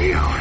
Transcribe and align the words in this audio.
you. 0.00 0.39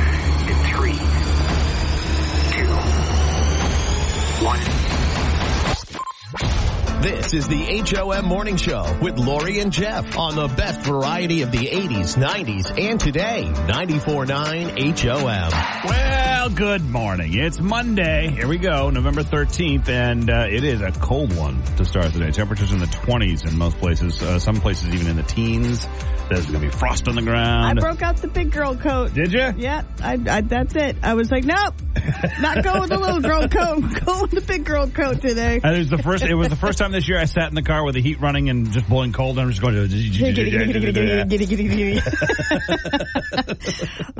This 7.01 7.33
is 7.33 7.47
the 7.47 7.81
HOM 7.81 8.25
Morning 8.25 8.57
Show 8.57 8.97
with 9.01 9.17
Lori 9.17 9.59
and 9.59 9.71
Jeff 9.71 10.17
on 10.17 10.35
the 10.35 10.49
best 10.49 10.81
variety 10.81 11.44
of 11.44 11.51
the 11.51 11.67
80s, 11.67 12.17
90s, 12.17 12.78
and 12.78 12.99
today. 12.99 13.46
94.9 13.46 14.99
HOM. 14.99 15.89
Well, 15.89 16.49
good 16.49 16.81
morning. 16.81 17.35
It's 17.35 17.62
Monday. 17.62 18.30
Here 18.31 18.49
we 18.49 18.57
go, 18.57 18.89
November 18.89 19.23
13th, 19.23 19.88
and 19.88 20.30
uh, 20.30 20.48
it 20.49 20.66
is 20.66 20.81
a 20.81 20.91
cold 20.91 21.34
one 21.38 21.63
to 21.77 21.85
start 21.85 22.12
the 22.12 22.20
day. 22.20 22.31
Temperatures 22.31 22.73
in 22.73 22.80
the 22.80 22.88
20s 22.88 23.47
in 23.47 23.57
most 23.57 23.77
places, 23.77 24.21
uh, 24.21 24.38
some 24.38 24.55
places 24.55 24.93
even 24.93 25.07
in 25.07 25.16
the 25.16 25.23
teens. 25.23 25.88
There's 26.29 26.45
going 26.45 26.59
to 26.61 26.67
be 26.67 26.70
frost 26.70 27.07
on 27.07 27.16
the 27.16 27.23
ground. 27.23 27.79
I 27.79 27.81
broke 27.81 28.03
out 28.03 28.17
the 28.17 28.27
big 28.27 28.52
girl 28.52 28.75
coat. 28.75 29.13
Did 29.16 29.34
you? 29.34 29.52
Yeah, 29.57 29.84
I, 29.99 30.13
I, 30.29 30.41
that's 30.41 30.75
it. 30.75 30.97
I 31.02 31.16
was 31.16 31.31
like, 31.31 31.43
nope, 31.43 31.73
not 32.39 32.63
going 32.63 32.81
with 32.81 32.89
the 32.89 32.99
little 32.99 33.21
girl 33.21 33.47
coat. 33.47 33.84
I'm 33.84 33.93
going 34.05 34.21
with 34.21 34.31
the 34.31 34.41
big 34.41 34.63
girl 34.63 34.88
coat 34.88 35.21
today. 35.21 35.59
And 35.63 35.75
it 35.75 35.79
was 35.79 35.89
the 35.89 35.97
first. 35.97 36.23
It 36.23 36.35
was 36.35 36.49
the 36.49 36.55
first 36.55 36.77
time 36.77 36.88
this 36.91 37.07
year 37.07 37.20
I 37.20 37.25
sat 37.25 37.49
in 37.49 37.55
the 37.55 37.61
car 37.61 37.85
with 37.85 37.93
the 37.95 38.02
heat 38.02 38.20
running 38.20 38.49
and 38.49 38.71
just 38.71 38.88
blowing 38.88 39.13
cold, 39.13 39.38
and 39.38 39.45
I'm 39.45 39.52
just 39.52 39.61
going 39.61 39.75
to. 39.75 39.81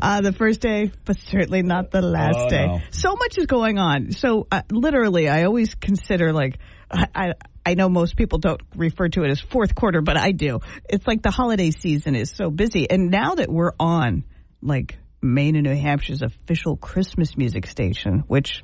uh, 0.02 0.22
the 0.22 0.34
first 0.34 0.62
day, 0.62 0.92
but 1.06 1.18
certainly 1.20 1.62
not 1.62 1.92
the 1.92 2.02
last 2.02 2.38
Oh, 2.38 2.50
day. 2.50 2.66
no. 2.68 2.80
So 2.92 3.16
much 3.16 3.38
is 3.38 3.46
going 3.46 3.78
on. 3.78 4.12
So 4.12 4.48
uh, 4.52 4.62
literally, 4.72 5.30
I 5.30 5.44
always 5.44 5.76
consider 5.76 6.34
like 6.34 6.58
I. 6.92 7.08
I 7.16 7.34
I 7.66 7.74
know 7.76 7.90
most 7.90 8.16
people 8.16 8.40
don't 8.40 8.62
refer 8.76 9.10
to 9.10 9.24
it 9.26 9.30
as 9.30 9.40
fourth 9.42 9.76
quarter, 9.76 10.02
but 10.02 10.18
I 10.18 10.32
do. 10.32 10.62
It's 10.90 11.06
like 11.06 11.22
the 11.22 11.30
holiday 11.30 11.70
season 11.70 12.16
is 12.16 12.32
so 12.32 12.50
busy. 12.50 12.90
And 12.90 13.12
now 13.12 13.36
that 13.36 13.48
we're 13.52 13.74
on 13.80 14.24
like 14.62 14.98
Maine 15.22 15.56
and 15.56 15.66
New 15.66 15.76
Hampshire's 15.76 16.24
official 16.24 16.78
Christmas 16.78 17.38
music 17.38 17.68
station, 17.68 18.24
which 18.28 18.64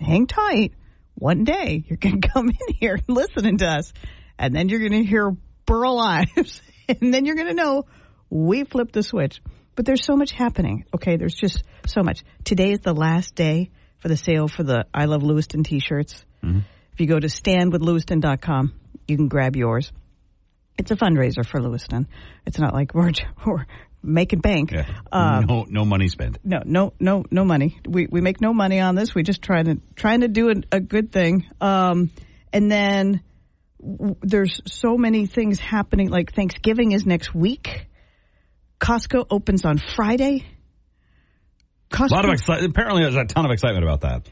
hang 0.00 0.26
tight. 0.26 0.72
One 1.18 1.44
day 1.44 1.84
you're 1.86 1.98
going 1.98 2.20
to 2.20 2.28
come 2.28 2.48
in 2.48 2.74
here 2.78 2.98
listening 3.08 3.58
to 3.58 3.66
us, 3.66 3.92
and 4.38 4.54
then 4.54 4.68
you're 4.68 4.80
going 4.80 5.02
to 5.02 5.04
hear 5.04 5.36
Burl 5.66 5.98
Ives, 5.98 6.62
and 6.88 7.12
then 7.12 7.24
you're 7.24 7.36
going 7.36 7.48
to 7.48 7.54
know 7.54 7.84
we 8.30 8.64
flipped 8.64 8.92
the 8.92 9.02
switch. 9.02 9.40
But 9.74 9.86
there's 9.86 10.04
so 10.04 10.16
much 10.16 10.32
happening. 10.32 10.84
Okay, 10.92 11.16
there's 11.16 11.36
just 11.36 11.62
so 11.86 12.02
much. 12.02 12.24
Today 12.44 12.72
is 12.72 12.80
the 12.80 12.94
last 12.94 13.36
day 13.36 13.70
for 13.98 14.08
the 14.08 14.16
sale 14.16 14.48
for 14.48 14.64
the 14.64 14.86
I 14.92 15.04
Love 15.04 15.22
Lewiston 15.22 15.62
t-shirts. 15.62 16.24
Mm-hmm. 16.42 16.60
If 16.92 17.00
you 17.00 17.06
go 17.06 17.20
to 17.20 17.28
standwithlewiston.com, 17.28 18.72
you 19.06 19.16
can 19.16 19.28
grab 19.28 19.54
yours. 19.54 19.92
It's 20.76 20.90
a 20.90 20.96
fundraiser 20.96 21.46
for 21.46 21.60
Lewiston. 21.60 22.08
It's 22.44 22.58
not 22.58 22.74
like 22.74 22.92
we're, 22.92 23.12
we're 23.46 23.66
making 24.02 24.40
bank. 24.40 24.70
Yeah. 24.72 24.86
Um, 25.12 25.46
no, 25.46 25.66
no 25.68 25.84
money 25.84 26.08
spent. 26.08 26.38
no, 26.44 26.60
no, 26.64 26.92
no, 27.00 27.24
no 27.30 27.44
money. 27.44 27.78
We 27.86 28.06
we 28.10 28.20
make 28.20 28.40
no 28.40 28.52
money 28.52 28.80
on 28.80 28.94
this. 28.94 29.14
We 29.14 29.22
just 29.22 29.42
trying 29.42 29.64
to 29.66 29.80
trying 29.96 30.20
to 30.20 30.28
do 30.28 30.50
a, 30.50 30.76
a 30.76 30.80
good 30.80 31.12
thing. 31.12 31.44
Um, 31.60 32.10
and 32.52 32.70
then 32.70 33.22
w- 33.80 34.16
there's 34.22 34.60
so 34.66 34.96
many 34.96 35.26
things 35.26 35.58
happening. 35.58 36.08
Like 36.10 36.32
Thanksgiving 36.32 36.92
is 36.92 37.04
next 37.06 37.34
week. 37.34 37.86
Costco 38.80 39.26
opens 39.30 39.64
on 39.64 39.78
Friday. 39.96 40.46
Costco, 41.90 42.10
A 42.10 42.14
lot 42.14 42.24
of 42.26 42.32
excitement. 42.32 42.70
Apparently, 42.70 43.02
there's 43.02 43.16
a 43.16 43.24
ton 43.24 43.44
of 43.44 43.50
excitement 43.50 43.84
about 43.84 44.02
that. 44.02 44.28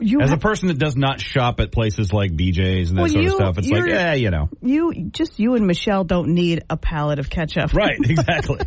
You 0.00 0.20
As 0.20 0.32
a 0.32 0.36
person 0.36 0.68
that 0.68 0.78
does 0.78 0.96
not 0.96 1.20
shop 1.20 1.60
at 1.60 1.72
places 1.72 2.12
like 2.12 2.32
BJ's 2.32 2.90
and 2.90 2.98
that 2.98 3.02
Well, 3.02 3.10
sort 3.10 3.24
of 3.26 3.32
stuff, 3.32 3.58
it's 3.58 3.68
like, 3.68 3.86
yeah, 3.86 4.14
you 4.14 4.30
know. 4.30 4.48
you 4.62 5.10
just 5.12 5.38
you 5.38 5.54
and 5.54 5.66
Michelle 5.66 6.04
don't 6.04 6.34
need 6.34 6.64
a 6.70 6.76
pallet 6.76 7.18
of 7.18 7.28
ketchup. 7.30 7.72
Right, 7.74 7.98
exactly. 8.02 8.58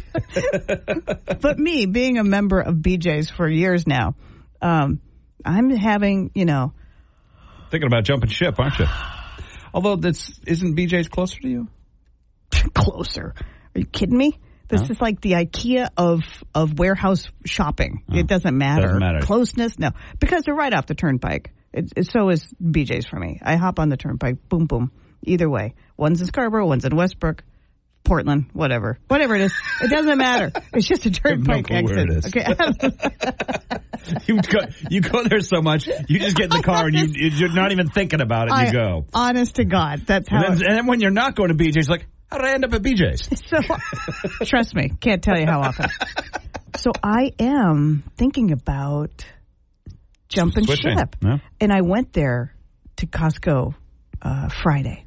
but 1.42 1.60
me 1.60 1.86
being 1.86 2.18
a 2.18 2.24
member 2.24 2.60
of 2.60 2.76
BJ's 2.76 3.30
for 3.30 3.50
years 3.50 3.86
now, 3.88 4.16
um, 4.62 5.02
I'm 5.44 5.70
having 5.72 6.32
you 6.36 6.46
know 6.46 6.74
Thinking 7.74 7.88
about 7.88 8.04
jumping 8.04 8.30
ship, 8.30 8.60
aren't 8.60 8.78
you? 8.78 8.86
Although 9.74 9.96
this 9.96 10.40
isn't 10.46 10.78
BJ's 10.78 11.10
closer 11.10 11.40
to 11.42 11.50
you? 11.50 11.68
closer. 12.76 13.34
Are 13.76 13.80
you 13.80 13.86
kidding 13.88 14.16
me? 14.16 14.38
This 14.80 14.90
is 14.90 15.02
like 15.02 15.22
the 15.22 15.32
IKEA 15.34 15.90
of 15.98 16.22
of 16.54 16.78
warehouse 16.80 17.28
shopping. 17.46 18.04
It 18.12 18.28
doesn't 18.28 18.58
matter. 18.58 18.84
Doesn't 18.84 19.00
matter. 19.00 19.20
Closeness, 19.22 19.78
no, 19.80 19.92
because 20.20 20.44
they're 20.44 20.56
right 20.56 20.74
off 20.74 20.86
the 20.88 20.96
turnpike. 20.96 21.52
It, 21.72 21.92
it, 21.96 22.08
so 22.08 22.30
is 22.30 22.54
BJ's 22.62 23.06
for 23.06 23.18
me. 23.20 23.40
I 23.42 23.56
hop 23.56 23.80
on 23.80 23.90
the 23.90 23.98
turnpike, 23.98 24.48
boom, 24.50 24.66
boom. 24.66 24.92
Either 25.24 25.50
way, 25.50 25.74
one's 25.98 26.22
in 26.22 26.28
Scarborough, 26.28 26.68
one's 26.68 26.86
in 26.86 26.96
Westbrook, 26.96 27.44
Portland, 28.04 28.46
whatever, 28.54 29.00
whatever 29.08 29.36
it 29.36 29.42
is. 29.42 29.54
It 29.82 29.90
doesn't 29.90 30.18
matter. 30.18 30.52
It's 30.74 30.88
just 30.88 31.06
a 31.06 31.12
turnpike 31.12 31.70
where 31.70 32.00
exit. 32.00 32.36
Okay. 32.36 33.00
You 34.28 34.42
go, 34.42 34.60
you 34.90 35.00
go 35.00 35.24
there 35.24 35.40
so 35.40 35.62
much, 35.62 35.88
you 35.88 36.20
just 36.20 36.36
get 36.36 36.46
in 36.54 36.58
the 36.58 36.62
car 36.64 36.88
and 36.88 36.94
you, 36.94 37.30
you're 37.30 37.54
not 37.54 37.72
even 37.72 37.88
thinking 37.88 38.20
about 38.20 38.50
it. 38.50 38.52
and 38.52 38.60
I- 38.62 38.66
You 38.66 38.72
go. 38.74 39.06
Honest 39.14 39.56
to 39.56 39.64
God, 39.66 40.02
that's 40.06 40.28
how. 40.28 40.44
And 40.44 40.58
then, 40.58 40.68
and 40.68 40.78
then 40.78 40.88
when 40.88 41.00
you're 41.00 41.10
not 41.12 41.36
going 41.36 41.50
to 41.50 41.56
BJ's, 41.56 41.90
like, 41.90 42.06
how 42.34 42.40
did 42.40 42.48
I 42.48 42.54
end 42.54 42.66
up 42.66 42.74
at 42.74 42.82
BJ's? 42.82 43.30
So, 44.40 44.46
trust 44.46 44.74
me, 44.76 44.90
can't 45.00 45.22
tell 45.24 45.38
you 45.40 45.46
how 45.46 45.62
often. 45.62 45.86
So 46.78 46.92
I 47.04 47.32
am 47.40 48.04
thinking 48.18 48.52
about 48.52 49.24
jumping 50.30 50.66
Switching, 50.66 50.98
ship, 50.98 51.16
yeah. 51.22 51.38
and 51.62 51.72
I 51.72 51.82
went 51.82 52.14
there 52.14 52.56
to 52.98 53.06
Costco 53.06 53.76
uh, 54.24 54.50
Friday. 54.64 55.06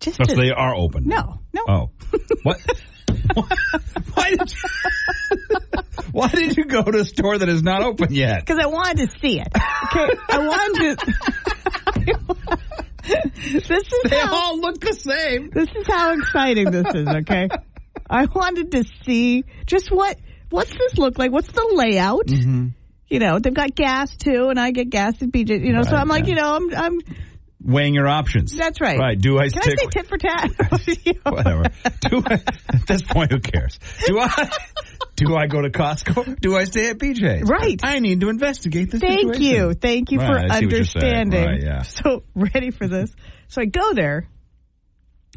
Just 0.00 0.20
Oh, 0.20 0.24
to, 0.24 0.34
they 0.34 0.50
are 0.50 0.74
open. 0.74 1.06
no, 1.06 1.38
no, 1.52 1.62
Oh. 1.68 1.90
What? 2.42 2.58
Why 4.14 4.30
did 4.30 4.52
you, 4.52 5.82
why 6.12 6.28
did 6.28 6.56
you 6.56 6.64
go 6.64 6.82
to 6.82 6.98
a 6.98 7.04
store 7.04 7.38
that 7.38 7.48
is 7.48 7.62
not 7.62 7.82
open 7.82 8.12
yet? 8.12 8.40
because 8.40 8.58
I 8.60 8.66
wanted 8.66 9.08
to 9.10 9.18
see 9.20 9.38
it. 9.40 9.48
Okay, 9.54 10.08
I 10.28 10.38
wanted 10.38 10.98
to. 10.98 12.36
this 13.52 13.70
is 13.70 13.92
They 14.04 14.16
how 14.16 14.34
all 14.34 14.60
look 14.60 14.80
the 14.80 14.94
same. 14.94 15.50
this 15.50 15.68
is 15.74 15.86
how 15.86 16.12
exciting 16.14 16.70
this 16.70 16.86
is. 16.94 17.08
Okay, 17.08 17.48
I 18.10 18.26
wanted 18.26 18.72
to 18.72 18.84
see 19.04 19.44
just 19.66 19.90
what 19.90 20.18
what's 20.50 20.72
this 20.72 20.98
look 20.98 21.18
like. 21.18 21.32
What's 21.32 21.50
the 21.50 21.68
layout? 21.74 22.26
Mm-hmm. 22.26 22.68
You 23.08 23.18
know, 23.18 23.38
they've 23.38 23.52
got 23.52 23.74
gas 23.74 24.16
too, 24.16 24.48
and 24.48 24.58
I 24.58 24.70
get 24.70 24.88
gas 24.88 25.20
at 25.20 25.28
BJ. 25.28 25.64
You 25.64 25.72
know, 25.72 25.82
so 25.82 25.96
I'm 25.96 26.08
like, 26.08 26.24
yeah. 26.24 26.30
you 26.30 26.34
know, 26.36 26.54
I'm 26.54 26.74
I'm 26.74 27.00
Weighing 27.64 27.94
your 27.94 28.08
options. 28.08 28.54
That's 28.56 28.80
right. 28.80 28.98
Right. 28.98 29.18
Do 29.18 29.38
I 29.38 29.48
Can 29.48 29.62
stick? 29.62 29.78
I 29.78 29.82
say 29.82 29.88
tit 29.90 30.06
for 30.06 30.18
tat? 30.18 30.50
Whatever. 31.32 31.64
Do 32.00 32.22
I, 32.26 32.34
at 32.34 32.86
this 32.88 33.02
point, 33.02 33.30
who 33.30 33.38
cares? 33.40 33.78
Do 34.06 34.18
I? 34.18 34.50
Do 35.14 35.36
I 35.36 35.46
go 35.46 35.60
to 35.60 35.70
Costco? 35.70 36.40
Do 36.40 36.56
I 36.56 36.64
stay 36.64 36.90
at 36.90 36.98
BJ's? 36.98 37.48
Right. 37.48 37.78
I 37.84 38.00
need 38.00 38.20
to 38.22 38.28
investigate 38.30 38.90
this. 38.90 39.00
Thank 39.00 39.34
situation. 39.34 39.42
you. 39.42 39.74
Thank 39.74 40.10
you 40.10 40.18
Right, 40.18 40.46
for 40.48 40.52
I 40.52 40.58
see 40.58 40.66
what 40.66 40.74
you're 40.74 40.84
saying. 40.84 41.14
understanding. 41.14 41.44
Right, 41.44 41.62
yeah. 41.62 41.82
So, 41.82 42.24
ready 42.34 42.70
for 42.70 42.88
this? 42.88 43.14
So, 43.48 43.60
I 43.62 43.66
go 43.66 43.92
there, 43.94 44.26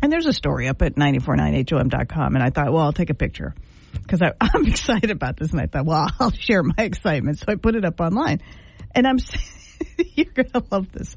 and 0.02 0.12
there's 0.12 0.26
a 0.26 0.34
story 0.34 0.68
up 0.68 0.82
at 0.82 0.96
949HOM.com, 0.96 2.36
and 2.36 2.44
I 2.44 2.50
thought, 2.50 2.72
well, 2.72 2.84
I'll 2.84 2.94
take 2.94 3.10
a 3.12 3.16
picture 3.16 3.54
because 3.94 4.22
I'm 4.42 4.66
excited 4.66 5.12
about 5.12 5.38
this. 5.38 5.52
And 5.52 5.62
I 5.62 5.68
thought, 5.68 5.86
well, 5.86 6.08
I'll 6.20 6.32
share 6.32 6.64
my 6.64 6.74
excitement. 6.84 7.40
So, 7.40 7.46
I 7.50 7.56
put 7.56 7.76
it 7.76 7.86
up 7.86 8.00
online. 8.02 8.42
And 8.96 9.06
I'm, 9.06 9.18
you're 10.16 10.32
going 10.34 10.50
to 10.52 10.64
love 10.72 10.92
this. 10.92 11.16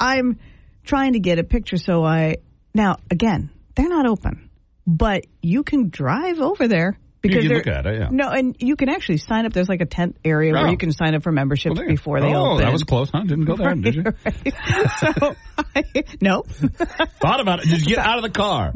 I'm 0.00 0.38
trying 0.84 1.14
to 1.14 1.20
get 1.20 1.38
a 1.38 1.44
picture. 1.44 1.76
So, 1.76 2.04
I, 2.04 2.36
now, 2.74 2.96
again, 3.10 3.50
they're 3.74 3.88
not 3.88 4.06
open, 4.06 4.50
but 4.86 5.24
you 5.42 5.62
can 5.64 5.88
drive 5.90 6.40
over 6.40 6.68
there. 6.68 6.98
Because 7.20 7.40
can 7.40 7.48
they're- 7.48 7.56
look 7.58 7.66
at 7.66 7.84
it, 7.86 7.98
yeah. 8.00 8.08
No, 8.12 8.28
and 8.30 8.54
you 8.60 8.76
can 8.76 8.88
actually 8.88 9.16
sign 9.16 9.44
up. 9.44 9.52
There's 9.52 9.68
like 9.68 9.80
a 9.80 9.86
tent 9.86 10.16
area 10.24 10.52
Oh. 10.54 10.60
where 10.62 10.70
you 10.70 10.76
can 10.76 10.92
sign 10.92 11.16
up 11.16 11.24
for 11.24 11.32
memberships 11.32 11.76
Well, 11.78 11.88
before 11.88 12.20
they 12.20 12.28
oh, 12.32 12.52
open. 12.52 12.52
Oh, 12.52 12.58
that 12.66 12.72
was 12.72 12.84
close, 12.84 13.10
huh? 13.10 13.22
Didn't 13.22 13.44
go 13.44 13.56
there, 13.56 13.74
did 13.74 13.96
you? 13.96 14.04
so, 15.00 15.34
I, 15.74 15.84
no, 16.20 16.42
Thought 17.20 17.40
about 17.40 17.64
it. 17.64 17.68
Did 17.68 17.80
you 17.80 17.96
get 17.96 17.98
out 17.98 18.18
of 18.18 18.22
the 18.22 18.30
car? 18.30 18.72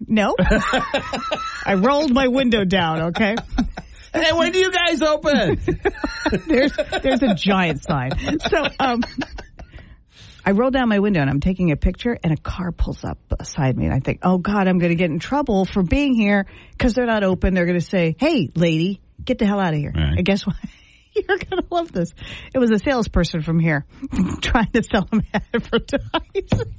no. 0.00 0.34
I 1.66 1.74
rolled 1.74 2.12
my 2.12 2.28
window 2.28 2.64
down. 2.64 3.02
Okay, 3.08 3.36
Hey, 4.14 4.32
when 4.32 4.52
do 4.52 4.58
you 4.58 4.72
guys 4.72 5.02
open? 5.02 5.60
there's 6.46 6.72
there's 7.02 7.22
a 7.22 7.34
giant 7.34 7.82
sign. 7.82 8.10
So, 8.40 8.66
um, 8.80 9.02
I 10.46 10.52
roll 10.52 10.70
down 10.70 10.88
my 10.88 11.00
window 11.00 11.20
and 11.20 11.28
I'm 11.28 11.40
taking 11.40 11.72
a 11.72 11.76
picture, 11.76 12.16
and 12.22 12.32
a 12.32 12.36
car 12.36 12.70
pulls 12.70 13.04
up 13.04 13.18
beside 13.36 13.76
me, 13.76 13.86
and 13.86 13.92
I 13.92 13.98
think, 13.98 14.20
oh 14.22 14.38
God, 14.38 14.68
I'm 14.68 14.78
going 14.78 14.90
to 14.90 14.96
get 14.96 15.10
in 15.10 15.18
trouble 15.18 15.64
for 15.64 15.82
being 15.82 16.14
here 16.14 16.46
because 16.70 16.94
they're 16.94 17.04
not 17.04 17.24
open. 17.24 17.52
They're 17.52 17.66
going 17.66 17.80
to 17.80 17.84
say, 17.84 18.14
hey, 18.16 18.50
lady, 18.54 19.00
get 19.24 19.38
the 19.38 19.46
hell 19.46 19.58
out 19.58 19.74
of 19.74 19.80
here. 19.80 19.92
Right. 19.92 20.18
And 20.18 20.24
guess 20.24 20.46
what? 20.46 20.54
You're 21.16 21.38
going 21.38 21.62
to 21.62 21.64
love 21.70 21.90
this. 21.90 22.14
It 22.54 22.58
was 22.58 22.70
a 22.70 22.78
salesperson 22.78 23.42
from 23.42 23.58
here 23.58 23.86
trying 24.40 24.70
to 24.72 24.82
sell 24.84 25.08
them 25.10 25.22
advertising. 25.34 26.72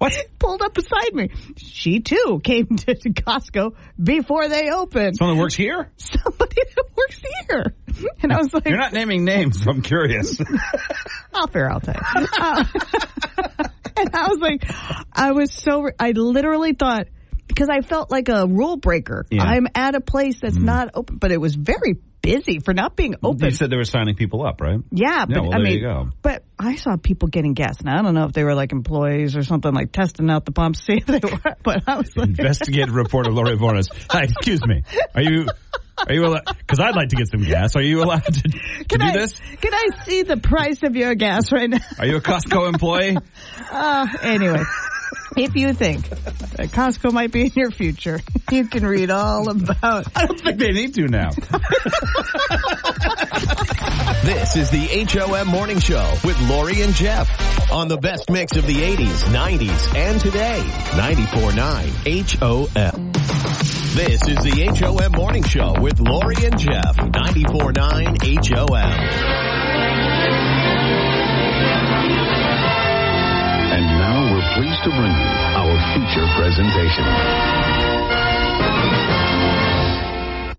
What? 0.00 0.16
pulled 0.38 0.62
up 0.62 0.72
beside 0.72 1.12
me. 1.12 1.30
She 1.58 2.00
too 2.00 2.40
came 2.42 2.66
to 2.76 2.94
Costco 2.94 3.76
before 4.02 4.48
they 4.48 4.70
opened. 4.70 5.16
Someone 5.16 5.36
that 5.36 5.42
works 5.42 5.54
here? 5.54 5.92
Somebody 5.96 6.62
that 6.74 6.84
works 6.96 7.20
here. 7.46 7.74
And 8.22 8.32
I 8.32 8.38
was 8.38 8.52
like, 8.54 8.66
You're 8.66 8.78
not 8.78 8.94
naming 8.94 9.24
names. 9.24 9.66
I'm 9.66 9.82
curious. 9.82 10.40
I'll 11.34 11.48
fair, 11.48 11.70
I'll 11.70 11.80
tell 11.80 11.94
you. 11.94 12.26
Uh, 12.40 12.64
and 13.96 14.10
I 14.14 14.28
was 14.28 14.38
like, 14.38 14.64
I 15.12 15.32
was 15.32 15.52
so, 15.52 15.90
I 15.98 16.12
literally 16.12 16.72
thought, 16.72 17.08
because 17.46 17.68
I 17.68 17.82
felt 17.82 18.10
like 18.10 18.30
a 18.30 18.46
rule 18.46 18.78
breaker. 18.78 19.26
Yeah. 19.30 19.42
I'm 19.42 19.66
at 19.74 19.94
a 19.94 20.00
place 20.00 20.40
that's 20.40 20.56
not 20.56 20.90
open, 20.94 21.16
but 21.16 21.30
it 21.30 21.40
was 21.40 21.54
very 21.54 21.98
busy 22.22 22.60
for 22.60 22.74
not 22.74 22.96
being 22.96 23.16
open. 23.22 23.44
You 23.44 23.50
said 23.50 23.70
they 23.70 23.76
were 23.76 23.84
signing 23.84 24.14
people 24.14 24.44
up, 24.44 24.60
right? 24.60 24.80
Yeah, 24.90 25.26
but 25.26 25.42
well, 25.42 25.54
I 25.54 25.58
mean, 25.58 26.12
but 26.22 26.44
I 26.58 26.76
saw 26.76 26.96
people 26.96 27.28
getting 27.28 27.54
gas, 27.54 27.80
and 27.80 27.88
I 27.88 28.02
don't 28.02 28.14
know 28.14 28.24
if 28.24 28.32
they 28.32 28.44
were 28.44 28.54
like 28.54 28.72
employees 28.72 29.36
or 29.36 29.42
something, 29.42 29.72
like 29.72 29.92
testing 29.92 30.30
out 30.30 30.44
the 30.44 30.52
pumps, 30.52 30.82
see 30.84 30.98
if 30.98 31.06
they 31.06 31.20
were. 31.22 31.56
But 31.62 31.84
I 31.86 31.96
was 31.96 32.16
like, 32.16 32.28
Investigative 32.28 32.94
reporter 32.94 33.30
Lori 33.30 33.56
Voornas. 33.56 33.88
Hi, 34.10 34.24
excuse 34.24 34.64
me. 34.66 34.82
Are 35.14 35.22
you 35.22 35.46
are 36.06 36.14
you 36.14 36.24
allowed? 36.24 36.44
Because 36.46 36.80
I'd 36.80 36.96
like 36.96 37.08
to 37.10 37.16
get 37.16 37.28
some 37.28 37.42
gas. 37.42 37.76
Are 37.76 37.82
you 37.82 38.02
allowed 38.02 38.24
to, 38.24 38.32
to 38.32 38.98
do 38.98 39.04
I 39.04 39.12
this? 39.12 39.38
can 39.38 39.74
I 39.74 39.88
see 40.04 40.22
the 40.22 40.36
price 40.36 40.82
of 40.82 40.96
your 40.96 41.14
gas 41.14 41.52
right 41.52 41.68
now? 41.68 41.78
Are 41.98 42.06
you 42.06 42.16
a 42.16 42.20
Costco 42.20 42.68
employee? 42.68 43.16
Uh, 43.72 44.06
anyway, 44.22 44.64
if 45.36 45.54
you 45.54 45.72
think 45.72 46.08
that 46.08 46.68
Costco 46.70 47.12
might 47.12 47.32
be 47.32 47.42
in 47.42 47.52
your 47.54 47.70
future, 47.70 48.20
you 48.50 48.66
can 48.66 48.86
read 48.86 49.10
all 49.10 49.48
about. 49.48 50.06
I 50.16 50.26
don't 50.26 50.40
think 50.40 50.58
they 50.58 50.72
need 50.72 50.94
to 50.94 51.08
now. 51.08 51.30
This 54.22 54.54
is 54.54 54.70
the 54.70 54.86
HOM 55.06 55.48
Morning 55.48 55.80
Show 55.80 56.14
with 56.24 56.38
Lori 56.42 56.82
and 56.82 56.94
Jeff 56.94 57.72
on 57.72 57.88
the 57.88 57.96
best 57.96 58.28
mix 58.30 58.54
of 58.54 58.66
the 58.66 58.74
80s, 58.74 59.24
90s, 59.32 59.94
and 59.96 60.20
today. 60.20 60.60
94.9 60.90 62.38
HOM. 62.38 63.12
This 63.94 64.28
is 64.28 64.36
the 64.44 64.66
HOM 64.78 65.12
Morning 65.12 65.42
Show 65.42 65.74
with 65.80 66.00
Lori 66.00 66.36
and 66.44 66.58
Jeff. 66.58 66.96
94.9 66.96 68.46
HOM. 68.46 69.69
Pleased 74.60 74.84
to 74.84 74.90
bring 74.90 75.10
you 75.10 75.30
our 75.56 75.74
feature 75.94 76.26
presentation. 76.36 77.04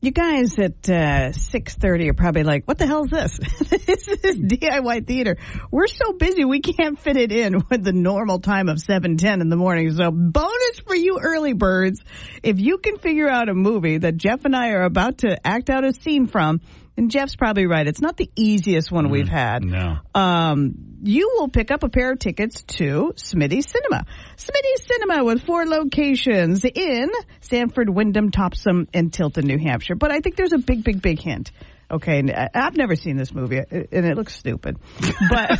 You 0.01 0.09
guys 0.09 0.57
at 0.57 0.89
uh, 0.89 1.31
six 1.33 1.75
thirty 1.75 2.09
are 2.09 2.15
probably 2.15 2.41
like, 2.41 2.67
"What 2.67 2.79
the 2.79 2.87
hell 2.87 3.03
is 3.03 3.11
this? 3.11 3.37
this 3.85 4.07
is 4.07 4.37
DIY 4.39 5.05
theater. 5.05 5.37
We're 5.69 5.85
so 5.85 6.13
busy 6.13 6.43
we 6.45 6.61
can't 6.61 6.99
fit 6.99 7.15
it 7.15 7.31
in 7.31 7.61
with 7.69 7.83
the 7.83 7.93
normal 7.93 8.39
time 8.39 8.69
of 8.69 8.79
seven 8.79 9.17
ten 9.17 9.39
in 9.39 9.49
the 9.49 9.55
morning." 9.55 9.91
So, 9.91 10.09
bonus 10.09 10.79
for 10.87 10.95
you 10.95 11.19
early 11.21 11.53
birds! 11.53 12.01
If 12.41 12.59
you 12.59 12.79
can 12.79 12.97
figure 12.97 13.29
out 13.29 13.49
a 13.49 13.53
movie 13.53 13.99
that 13.99 14.17
Jeff 14.17 14.45
and 14.45 14.55
I 14.55 14.69
are 14.69 14.81
about 14.81 15.19
to 15.19 15.37
act 15.45 15.69
out 15.69 15.83
a 15.83 15.93
scene 15.93 16.25
from, 16.25 16.61
and 16.97 17.09
Jeff's 17.09 17.35
probably 17.35 17.65
right, 17.65 17.87
it's 17.87 18.01
not 18.01 18.17
the 18.17 18.29
easiest 18.35 18.91
one 18.91 19.09
we've 19.09 19.29
had. 19.29 19.63
No. 19.63 19.97
Um, 20.13 20.99
you 21.03 21.35
will 21.37 21.47
pick 21.47 21.71
up 21.71 21.83
a 21.83 21.89
pair 21.89 22.11
of 22.11 22.19
tickets 22.19 22.63
to 22.63 23.13
Smitty 23.15 23.63
Cinema. 23.63 24.05
Smitty 24.37 24.75
Cinema 24.81 25.23
with 25.23 25.43
four 25.43 25.65
locations 25.65 26.63
in 26.63 27.09
Sanford, 27.39 27.89
Windham, 27.89 28.29
Topsham, 28.29 28.87
and 28.93 29.11
Tilton, 29.11 29.47
New 29.47 29.57
Hampshire. 29.57 29.95
But 29.95 30.11
I 30.11 30.19
think 30.19 30.35
there's 30.35 30.53
a 30.53 30.59
big, 30.59 30.83
big, 30.83 31.01
big 31.01 31.19
hint. 31.19 31.51
Okay, 31.91 32.19
and 32.19 32.31
I've 32.31 32.77
never 32.77 32.95
seen 32.95 33.17
this 33.17 33.33
movie, 33.33 33.59
uh, 33.59 33.65
and 33.69 34.05
it 34.05 34.15
looks 34.15 34.33
stupid. 34.33 34.77
But 35.29 35.59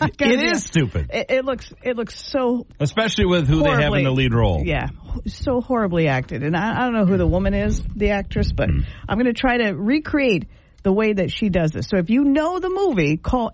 It 0.20 0.52
is 0.52 0.64
stupid. 0.64 1.10
It, 1.12 1.26
it 1.30 1.44
looks 1.44 1.72
it 1.82 1.96
looks 1.96 2.20
so 2.20 2.66
Especially 2.80 3.26
with 3.26 3.46
who 3.48 3.62
they 3.62 3.70
have 3.70 3.94
in 3.94 4.02
the 4.04 4.10
lead 4.10 4.34
role. 4.34 4.62
Yeah, 4.64 4.88
so 5.26 5.60
horribly 5.60 6.08
acted, 6.08 6.42
and 6.42 6.56
I, 6.56 6.80
I 6.80 6.84
don't 6.84 6.94
know 6.94 7.06
who 7.06 7.16
the 7.16 7.26
woman 7.26 7.54
is, 7.54 7.80
the 7.94 8.10
actress, 8.10 8.52
but 8.52 8.68
Hmm. 8.68 8.80
I'm 9.08 9.16
going 9.18 9.32
to 9.32 9.40
try 9.40 9.58
to 9.58 9.72
recreate 9.72 10.46
the 10.82 10.92
way 10.92 11.12
that 11.12 11.30
she 11.30 11.48
does 11.48 11.70
this. 11.70 11.86
So 11.88 11.98
if 11.98 12.10
you 12.10 12.24
know 12.24 12.58
the 12.58 12.68
movie, 12.70 13.16
call 13.16 13.52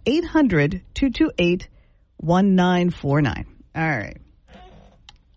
800-228-1949. 2.23 3.47
All 3.75 3.83
right. 3.89 4.17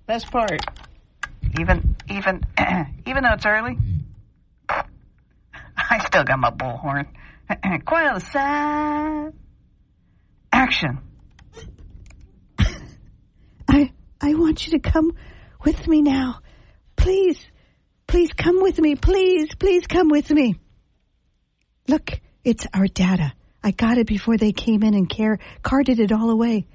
Best 0.06 0.32
part. 0.32 0.62
Even 1.60 1.96
even 2.10 2.42
even 3.06 3.24
though 3.24 3.34
it's 3.34 3.46
early, 3.46 3.78
I 5.78 6.06
still 6.06 6.24
got 6.24 6.40
my 6.40 6.52
bullhorn. 6.52 7.08
Quiet 7.86 8.18
aside. 8.18 9.34
Action. 10.52 11.00
I 13.68 13.92
I 14.22 14.34
want 14.36 14.66
you 14.66 14.80
to 14.80 14.80
come 14.80 15.12
with 15.64 15.88
me 15.88 16.02
now. 16.02 16.40
Please, 16.96 17.40
please 18.08 18.32
come 18.34 18.62
with 18.62 18.80
me. 18.80 18.96
Please, 18.96 19.54
please 19.56 19.86
come 19.88 20.10
with 20.10 20.32
me. 20.32 20.56
Look, 21.88 22.20
it's 22.44 22.66
our 22.74 22.88
data. 22.88 23.34
I 23.64 23.72
got 23.72 23.98
it 23.98 24.08
before 24.08 24.38
they 24.38 24.52
came 24.52 24.84
in 24.84 24.94
and 24.94 25.10
care 25.10 25.40
carted 25.62 26.00
it 26.00 26.12
all 26.12 26.30
away. 26.30 26.68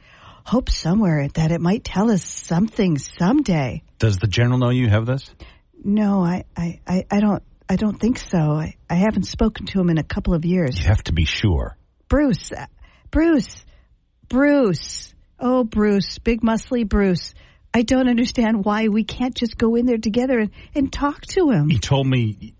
Hope 0.45 0.71
somewhere 0.71 1.29
that 1.35 1.53
it 1.53 1.61
might 1.61 1.85
tell 1.85 2.11
us 2.11 2.25
something 2.25 2.99
someday. 2.99 3.83
Does 3.99 4.19
the 4.19 4.27
general 4.27 4.59
know 4.59 4.71
you 4.71 4.89
have 4.89 5.07
this? 5.07 5.31
No, 5.83 6.23
I, 6.25 6.45
I, 6.57 6.81
I, 6.87 7.07
I 7.11 7.21
don't 7.21 7.43
I 7.71 7.77
don't 7.77 8.01
think 8.01 8.19
so. 8.19 8.37
I, 8.37 8.75
I 8.91 8.97
haven't 8.97 9.27
spoken 9.27 9.67
to 9.67 9.81
him 9.81 9.91
in 9.91 9.99
a 9.99 10.03
couple 10.03 10.35
of 10.35 10.45
years. 10.45 10.77
You 10.77 10.87
have 10.87 11.05
to 11.05 11.13
be 11.13 11.25
sure. 11.25 11.77
Bruce, 12.09 12.51
uh, 12.51 12.67
Bruce, 13.13 13.65
Bruce. 14.29 15.15
Oh, 15.39 15.63
Bruce, 15.63 16.19
big 16.19 16.41
muscly 16.41 16.87
Bruce. 16.87 17.33
I 17.73 17.83
don't 17.83 18.09
understand 18.09 18.65
why 18.65 18.89
we 18.89 19.05
can't 19.05 19.37
just 19.37 19.57
go 19.57 19.77
in 19.77 19.87
there 19.87 19.99
together 19.99 20.41
and, 20.41 20.51
and 20.75 20.93
talk 20.93 21.23
to 21.27 21.51
him. 21.51 21.71
He 21.71 21.79
told 21.79 22.09
me 22.09 22.57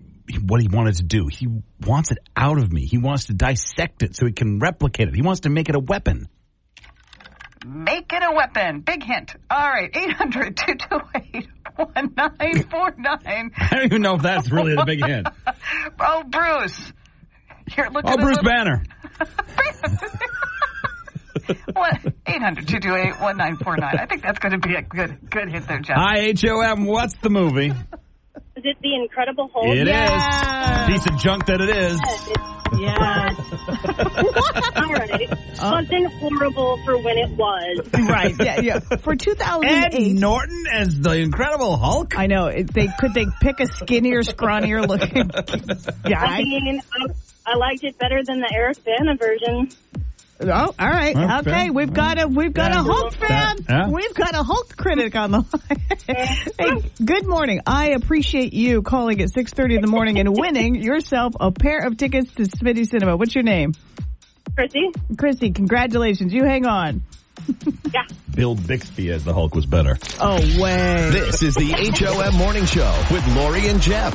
what 0.47 0.61
he 0.61 0.69
wanted 0.69 0.95
to 0.99 1.03
do. 1.03 1.27
He 1.27 1.49
wants 1.85 2.13
it 2.13 2.19
out 2.37 2.59
of 2.59 2.73
me. 2.73 2.87
He 2.87 2.99
wants 2.99 3.25
to 3.25 3.35
dissect 3.35 4.05
it 4.05 4.15
so 4.15 4.27
he 4.27 4.33
can 4.33 4.61
replicate 4.61 5.09
it. 5.09 5.17
He 5.17 5.23
wants 5.23 5.41
to 5.41 5.51
make 5.51 5.69
it 5.69 5.75
a 5.75 5.81
weapon. 5.81 6.29
Make 7.67 8.13
it 8.13 8.23
a 8.23 8.33
weapon. 8.33 8.83
Big 8.83 9.03
hint. 9.03 9.35
All 9.51 9.69
right, 9.69 9.91
800 9.93 10.57
228 10.57 11.49
1949. 11.87 13.51
I 13.57 13.69
don't 13.75 13.85
even 13.85 14.03
know 14.03 14.15
if 14.17 14.23
that's 14.23 14.51
really 14.51 14.75
the 14.75 14.85
big 14.85 15.05
hint. 15.05 15.29
Oh, 16.01 16.23
Bruce. 16.25 16.93
Oh, 17.77 17.91
Bruce 18.17 18.39
little- 18.39 18.43
Banner. 18.43 18.83
What? 21.73 21.97
800 22.27 22.69
228 22.69 23.21
1949. 23.21 23.97
I 23.99 24.07
think 24.07 24.23
that's 24.23 24.39
going 24.39 24.53
to 24.53 24.59
be 24.59 24.75
a 24.77 24.83
good 24.83 25.19
good 25.31 25.49
hit 25.51 25.67
there, 25.67 25.81
Jeff. 25.81 25.97
Hi, 25.97 26.33
HOM. 26.41 26.85
What's 26.85 27.15
the 27.17 27.31
movie? 27.31 27.73
Is 28.61 28.67
it 28.67 28.77
The 28.83 28.95
Incredible 28.95 29.49
Hulk? 29.55 29.65
It 29.69 29.89
is 29.89 29.89
Yeah. 29.89 30.87
Piece 30.87 31.07
of 31.07 31.17
junk 31.19 31.47
that 31.47 31.63
it 31.63 31.71
is. 31.71 31.99
Yeah. 32.79 33.31
All 34.77 34.93
right. 34.93 35.33
Uh, 35.33 35.55
Something 35.55 36.05
horrible 36.05 36.79
for 36.85 36.99
when 37.03 37.17
it 37.17 37.31
was. 37.31 37.89
right. 37.95 38.35
Yeah, 38.39 38.61
yeah. 38.61 38.79
For 38.81 39.13
Ed 39.15 39.21
2008. 39.21 40.13
Norton 40.13 40.65
as 40.71 41.01
the 41.01 41.13
Incredible 41.13 41.79
Hulk? 41.79 42.19
I 42.19 42.27
know. 42.27 42.51
They 42.51 42.89
could 42.99 43.15
they 43.15 43.25
pick 43.41 43.61
a 43.61 43.67
skinnier, 43.67 44.21
scrawnier 44.23 44.87
looking 44.87 45.29
guy. 45.29 46.37
I 46.37 46.43
mean, 46.43 46.83
I, 46.93 47.07
I 47.53 47.57
liked 47.57 47.83
it 47.83 47.97
better 47.99 48.23
than 48.23 48.41
the 48.41 48.53
Eric 48.53 48.85
Bana 48.85 49.17
version. 49.17 49.71
Oh, 50.43 50.75
all 50.79 50.89
right. 50.89 51.15
Okay. 51.17 51.51
Okay, 51.51 51.71
we've 51.71 51.93
got 51.93 52.19
a 52.23 52.27
we've 52.27 52.53
got 52.55 52.73
a 52.73 52.77
Yeah. 52.77 52.83
Hulk 52.85 53.15
fan. 53.15 53.57
Yeah. 53.69 53.89
We've 53.91 54.15
got 54.15 54.35
a 54.35 54.43
Hulk 54.43 54.75
critic 54.77 55.15
on 55.15 55.31
the 55.33 55.39
line. 55.39 55.83
hey, 56.59 56.91
good 57.05 57.27
morning. 57.27 57.61
I 57.67 57.91
appreciate 57.91 58.53
you 58.55 58.81
calling 58.83 59.21
at 59.21 59.31
six 59.31 59.53
thirty 59.53 59.75
in 59.75 59.83
the 59.83 59.87
morning 59.89 60.19
and 60.19 60.31
winning 60.35 60.77
yourself 60.77 61.35
a 61.39 61.51
pair 61.53 61.81
of 61.87 61.97
tickets 61.99 62.33
to 62.35 62.45
Smitty 62.45 62.87
Cinema. 62.89 63.17
What's 63.17 63.35
your 63.35 63.45
name? 63.45 63.75
Chrissy? 64.57 64.91
Chrissy, 65.19 65.51
congratulations. 65.51 66.33
You 66.33 66.45
hang 66.45 66.65
on. 66.67 67.03
Yeah. 67.93 68.03
Bill 68.35 68.55
Bixby 68.55 69.11
as 69.11 69.25
the 69.25 69.33
Hulk 69.35 69.55
was 69.57 69.67
better. 69.67 69.99
Oh 70.21 70.37
way. 70.61 71.11
This 71.11 71.43
is 71.43 71.55
the 71.57 71.73
HOM 71.73 72.37
Morning 72.37 72.65
Show 72.65 72.95
with 73.11 73.27
Lori 73.35 73.67
and 73.67 73.81
Jeff. 73.81 74.15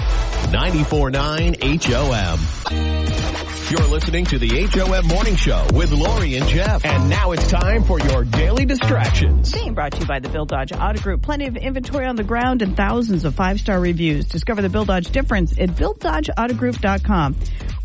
94.9 0.53 1.83
HOM. 1.83 3.54
You're 3.67 3.87
listening 3.87 4.25
to 4.25 4.37
the 4.37 4.67
HOM 4.67 5.07
Morning 5.07 5.35
Show 5.35 5.65
with 5.73 5.91
Lori 5.91 6.35
and 6.35 6.47
Jeff. 6.47 6.85
And 6.85 7.09
now 7.09 7.31
it's 7.31 7.49
time 7.49 7.83
for 7.83 7.99
your 7.99 8.23
daily 8.23 8.63
distractions. 8.63 9.51
Being 9.51 9.73
brought 9.73 9.93
to 9.93 10.01
you 10.01 10.05
by 10.05 10.19
the 10.19 10.29
Bill 10.29 10.45
Dodge 10.45 10.71
Auto 10.71 11.01
Group. 11.01 11.23
Plenty 11.23 11.47
of 11.47 11.57
inventory 11.57 12.05
on 12.05 12.15
the 12.15 12.23
ground 12.23 12.61
and 12.61 12.77
thousands 12.77 13.25
of 13.25 13.33
five-star 13.33 13.79
reviews. 13.79 14.27
Discover 14.27 14.61
the 14.61 14.69
Bill 14.69 14.85
Dodge 14.85 15.09
difference 15.09 15.57
at 15.57 15.69
BillDodgeAutoGroup.com. 15.69 17.35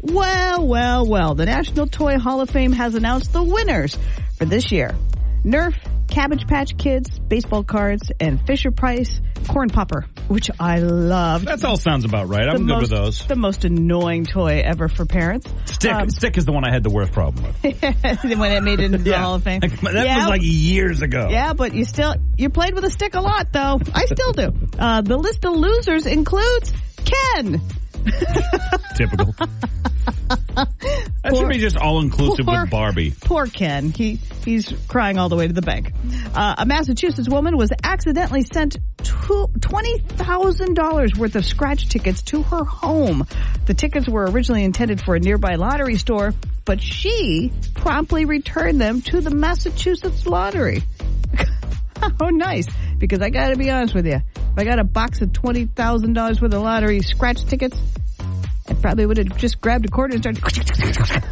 Well, 0.02 0.66
well, 0.66 1.06
well. 1.06 1.34
The 1.34 1.46
National 1.46 1.86
Toy 1.86 2.18
Hall 2.18 2.42
of 2.42 2.50
Fame 2.50 2.72
has 2.72 2.94
announced 2.94 3.32
the 3.32 3.42
winners 3.42 3.96
for 4.36 4.44
this 4.44 4.70
year. 4.70 4.94
Nerf, 5.46 5.74
Cabbage 6.08 6.46
Patch 6.46 6.76
Kids, 6.76 7.18
baseball 7.18 7.64
cards, 7.64 8.12
and 8.20 8.38
Fisher 8.46 8.70
Price 8.70 9.18
Corn 9.50 9.68
Popper, 9.68 10.06
which 10.28 10.48
I 10.60 10.78
love. 10.78 11.44
That 11.44 11.64
all 11.64 11.76
sounds 11.76 12.04
about 12.04 12.28
right. 12.28 12.48
I'm 12.48 12.58
good 12.58 12.66
most, 12.68 12.80
with 12.82 12.90
those. 12.90 13.26
The 13.26 13.34
most 13.34 13.64
annoying 13.64 14.24
toy 14.24 14.62
ever 14.64 14.88
for 14.88 15.04
parents. 15.06 15.50
Stick, 15.64 15.92
Um, 15.92 16.08
stick 16.08 16.38
is 16.38 16.44
the 16.44 16.52
one 16.52 16.64
I 16.64 16.72
had 16.72 16.84
the 16.84 16.90
worst 16.90 17.10
problem 17.12 17.44
with. 17.62 17.82
when 18.22 18.52
it 18.52 18.62
made 18.62 18.78
it 18.78 18.84
into 18.84 18.98
the 18.98 19.12
Hall 19.18 19.34
of 19.34 19.42
Fame. 19.42 19.60
Like, 19.60 19.80
that 19.80 20.06
Yeah. 20.06 20.18
was 20.18 20.26
like 20.28 20.42
years 20.44 21.02
ago. 21.02 21.28
Yeah, 21.30 21.52
but 21.54 21.74
you 21.74 21.84
still 21.84 22.14
you 22.38 22.48
played 22.48 22.74
with 22.74 22.84
a 22.84 22.90
stick 22.90 23.14
a 23.16 23.20
lot 23.20 23.52
though. 23.52 23.80
I 23.92 24.04
still 24.06 24.32
do. 24.32 24.52
Uh, 24.78 25.00
the 25.02 25.16
list 25.16 25.44
of 25.44 25.54
losers 25.54 26.06
includes 26.06 26.72
Ken. 27.04 27.60
Typical. 28.96 29.34
that 30.36 31.34
should 31.34 31.48
be 31.48 31.58
just 31.58 31.76
all 31.76 32.00
inclusive 32.00 32.46
with 32.46 32.70
Barbie. 32.70 33.12
Poor 33.20 33.46
Ken. 33.46 33.90
He 33.90 34.18
he's 34.44 34.72
crying 34.88 35.18
all 35.18 35.28
the 35.28 35.36
way 35.36 35.46
to 35.46 35.52
the 35.52 35.62
bank. 35.62 35.92
Uh, 36.34 36.56
a 36.58 36.66
Massachusetts 36.66 37.28
woman 37.28 37.56
was 37.56 37.70
accidentally 37.82 38.42
sent 38.42 38.78
two, 39.02 39.48
$20,000 39.58 41.18
worth 41.18 41.36
of 41.36 41.44
scratch 41.44 41.88
tickets 41.88 42.22
to 42.22 42.42
her 42.42 42.64
home. 42.64 43.26
The 43.66 43.74
tickets 43.74 44.08
were 44.08 44.24
originally 44.24 44.64
intended 44.64 45.00
for 45.00 45.14
a 45.14 45.20
nearby 45.20 45.56
lottery 45.56 45.96
store, 45.96 46.34
but 46.64 46.80
she 46.80 47.52
promptly 47.74 48.24
returned 48.24 48.80
them 48.80 49.02
to 49.02 49.20
the 49.20 49.30
Massachusetts 49.30 50.26
lottery. 50.26 50.82
oh, 52.20 52.30
nice. 52.30 52.66
Because 52.98 53.20
I 53.20 53.30
gotta 53.30 53.56
be 53.56 53.70
honest 53.70 53.94
with 53.94 54.06
you. 54.06 54.20
If 54.34 54.58
I 54.58 54.64
got 54.64 54.78
a 54.78 54.84
box 54.84 55.20
of 55.20 55.30
$20,000 55.30 56.42
worth 56.42 56.54
of 56.54 56.62
lottery 56.62 57.00
scratch 57.00 57.44
tickets, 57.44 57.78
I 58.68 58.74
probably 58.74 59.06
would 59.06 59.18
have 59.18 59.36
just 59.36 59.60
grabbed 59.60 59.86
a 59.86 59.88
quarter 59.88 60.14
and 60.14 60.36
started. 60.36 61.24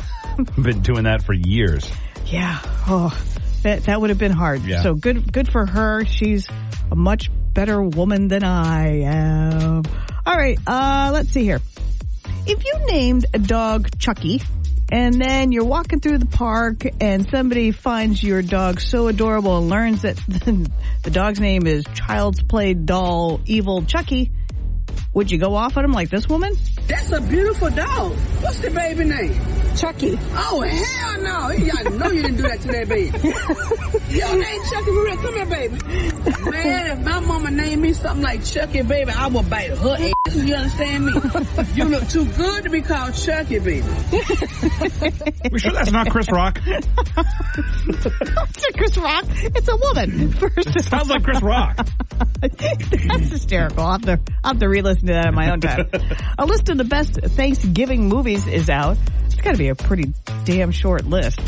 Been 0.62 0.82
doing 0.82 1.04
that 1.04 1.22
for 1.22 1.32
years. 1.32 1.90
Yeah. 2.26 2.58
Oh, 2.86 3.16
that 3.62 3.84
that 3.84 4.00
would 4.00 4.10
have 4.10 4.18
been 4.18 4.32
hard. 4.32 4.62
Yeah. 4.62 4.82
So 4.82 4.94
good 4.94 5.32
good 5.32 5.50
for 5.50 5.66
her. 5.66 6.04
She's 6.04 6.48
a 6.90 6.94
much 6.94 7.30
better 7.54 7.82
woman 7.82 8.28
than 8.28 8.44
I 8.44 9.00
am. 9.02 9.82
All 10.24 10.36
right. 10.36 10.58
Uh, 10.66 11.10
let's 11.12 11.30
see 11.30 11.42
here. 11.42 11.60
If 12.46 12.64
you 12.64 12.74
named 12.86 13.26
a 13.34 13.38
dog 13.38 13.98
Chucky, 13.98 14.42
and 14.90 15.20
then 15.20 15.52
you're 15.52 15.64
walking 15.64 16.00
through 16.00 16.18
the 16.18 16.26
park 16.26 16.82
and 17.00 17.28
somebody 17.30 17.72
finds 17.72 18.22
your 18.22 18.42
dog 18.42 18.80
so 18.80 19.08
adorable 19.08 19.58
and 19.58 19.68
learns 19.68 20.02
that 20.02 20.16
the 21.02 21.10
dog's 21.10 21.40
name 21.40 21.66
is 21.66 21.84
Child's 21.94 22.42
Play 22.42 22.74
Doll 22.74 23.40
Evil 23.44 23.82
Chucky, 23.84 24.32
would 25.12 25.30
you 25.30 25.38
go 25.38 25.54
off 25.54 25.76
on 25.76 25.84
him 25.84 25.92
like 25.92 26.10
this 26.10 26.28
woman? 26.28 26.54
That's 26.86 27.10
a 27.12 27.20
beautiful 27.20 27.70
dog. 27.70 28.12
What's 28.40 28.58
the 28.60 28.70
baby 28.70 29.04
name? 29.04 29.34
Chucky. 29.76 30.18
Oh, 30.32 30.60
hell 30.60 31.20
no. 31.22 31.30
I 31.30 31.82
know 31.88 32.10
you 32.10 32.22
didn't 32.22 32.36
do 32.36 32.42
that 32.42 32.60
to 32.60 32.68
that 32.68 32.88
baby. 32.88 33.18
Your 34.10 34.36
name 34.36 34.62
Chucky 34.70 34.84
for 34.86 35.04
real. 35.04 35.16
Come 35.16 35.34
here, 35.34 35.46
baby. 35.46 35.78
Man, 36.50 36.98
if 36.98 37.04
my 37.04 37.20
mama 37.20 37.50
named 37.50 37.82
me 37.82 37.92
something 37.92 38.22
like 38.22 38.44
Chucky, 38.44 38.82
baby, 38.82 39.10
I 39.10 39.26
would 39.26 39.50
bite 39.50 39.70
her 39.70 39.96
ass. 39.98 40.34
You 40.34 40.54
understand 40.54 41.06
me? 41.06 41.12
You 41.74 41.84
look 41.84 42.08
too 42.08 42.24
good 42.32 42.64
to 42.64 42.70
be 42.70 42.80
called 42.80 43.14
Chucky, 43.14 43.58
baby. 43.58 43.86
We 45.50 45.58
sure 45.58 45.72
that's 45.72 45.90
not 45.92 46.10
Chris 46.10 46.30
Rock? 46.30 46.60
It's 46.66 46.86
not 47.16 48.74
Chris 48.76 48.96
Rock. 48.96 49.24
It's 49.28 49.68
a 49.68 49.76
woman. 49.76 50.32
First 50.32 50.76
of 50.76 50.84
Sounds 50.84 51.08
like 51.10 51.22
Chris 51.22 51.42
Rock. 51.42 51.86
That's 52.40 53.30
hysterical. 53.30 53.80
I'll 53.80 53.92
have, 53.92 54.02
to, 54.02 54.20
I'll 54.44 54.52
have 54.52 54.60
to 54.60 54.68
re-listen 54.68 55.06
to 55.08 55.12
that 55.12 55.26
on 55.26 55.34
my 55.34 55.50
own 55.50 55.60
time. 55.60 55.88
a 56.38 56.46
list 56.46 56.68
of 56.68 56.78
the 56.78 56.84
best 56.84 57.14
Thanksgiving 57.20 58.08
movies 58.08 58.46
is 58.46 58.70
out. 58.70 58.96
It's 59.26 59.34
got 59.36 59.52
to 59.52 59.58
be 59.58 59.68
a 59.68 59.74
pretty 59.74 60.12
damn 60.44 60.70
short 60.70 61.04
list. 61.04 61.40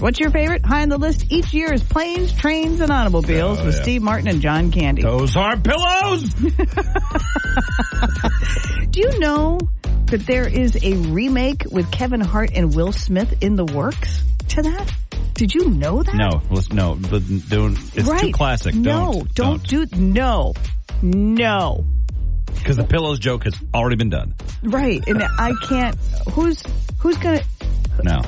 What's 0.00 0.18
your 0.18 0.30
favorite? 0.30 0.64
High 0.64 0.82
on 0.82 0.88
the 0.88 0.98
list 0.98 1.26
each 1.30 1.52
year 1.54 1.72
is 1.72 1.82
Planes, 2.02 2.32
Trains, 2.32 2.80
and 2.80 2.90
Automobiles 2.90 3.60
Oh, 3.60 3.66
with 3.66 3.76
yeah. 3.76 3.82
Steve 3.82 4.02
Martin 4.02 4.26
and 4.26 4.40
John 4.40 4.72
Candy. 4.72 5.02
Those 5.02 5.36
are 5.36 5.56
pillows. 5.56 6.34
Do 8.90 9.00
you 9.00 9.20
know 9.20 9.60
that 10.06 10.24
there 10.26 10.48
is 10.48 10.76
a 10.82 10.94
remake 10.94 11.62
with 11.70 11.92
Kevin 11.92 12.20
Hart 12.20 12.50
and 12.56 12.74
Will 12.74 12.90
Smith 12.90 13.40
in 13.40 13.54
the 13.54 13.64
works 13.64 14.24
to 14.48 14.62
that? 14.62 14.92
Did 15.34 15.54
you 15.54 15.70
know 15.70 16.02
that? 16.02 16.14
No, 16.16 16.42
no, 16.72 16.98
but 17.08 17.22
don't. 17.48 17.78
It's 17.96 18.08
right. 18.08 18.20
too 18.20 18.32
classic. 18.32 18.74
No, 18.74 19.22
Don't, 19.34 19.34
don't, 19.34 19.62
do, 19.68 19.86
no, 19.96 20.54
no. 21.02 21.84
Because 22.46 22.76
the 22.78 22.84
pillows 22.84 23.20
joke 23.20 23.44
has 23.44 23.54
already 23.72 23.94
been 23.96 24.10
done. 24.10 24.34
Right, 24.64 25.06
and 25.06 25.22
I 25.22 25.52
can't. 25.68 25.94
Who's 26.32 26.60
who's 26.98 27.16
gonna? 27.18 27.42
No, 28.02 28.22